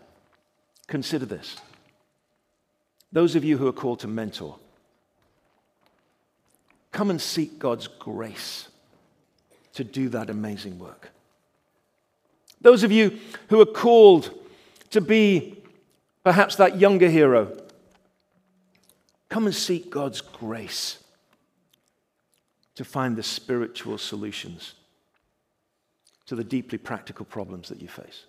Consider 0.88 1.26
this. 1.26 1.56
Those 3.12 3.36
of 3.36 3.44
you 3.44 3.58
who 3.58 3.68
are 3.68 3.72
called 3.72 4.00
to 4.00 4.08
mentor, 4.08 4.58
come 6.92 7.10
and 7.10 7.20
seek 7.20 7.58
God's 7.58 7.86
grace 7.86 8.68
to 9.76 9.84
do 9.84 10.08
that 10.08 10.30
amazing 10.30 10.78
work. 10.78 11.10
Those 12.62 12.82
of 12.82 12.90
you 12.90 13.18
who 13.48 13.60
are 13.60 13.66
called 13.66 14.30
to 14.90 15.02
be 15.02 15.62
perhaps 16.24 16.56
that 16.56 16.80
younger 16.80 17.08
hero, 17.08 17.56
come 19.28 19.44
and 19.44 19.54
seek 19.54 19.90
God's 19.90 20.20
grace 20.22 20.98
to 22.74 22.84
find 22.84 23.16
the 23.16 23.22
spiritual 23.22 23.98
solutions 23.98 24.72
to 26.24 26.34
the 26.34 26.42
deeply 26.42 26.78
practical 26.78 27.26
problems 27.26 27.68
that 27.68 27.80
you 27.80 27.88
face. 27.88 28.24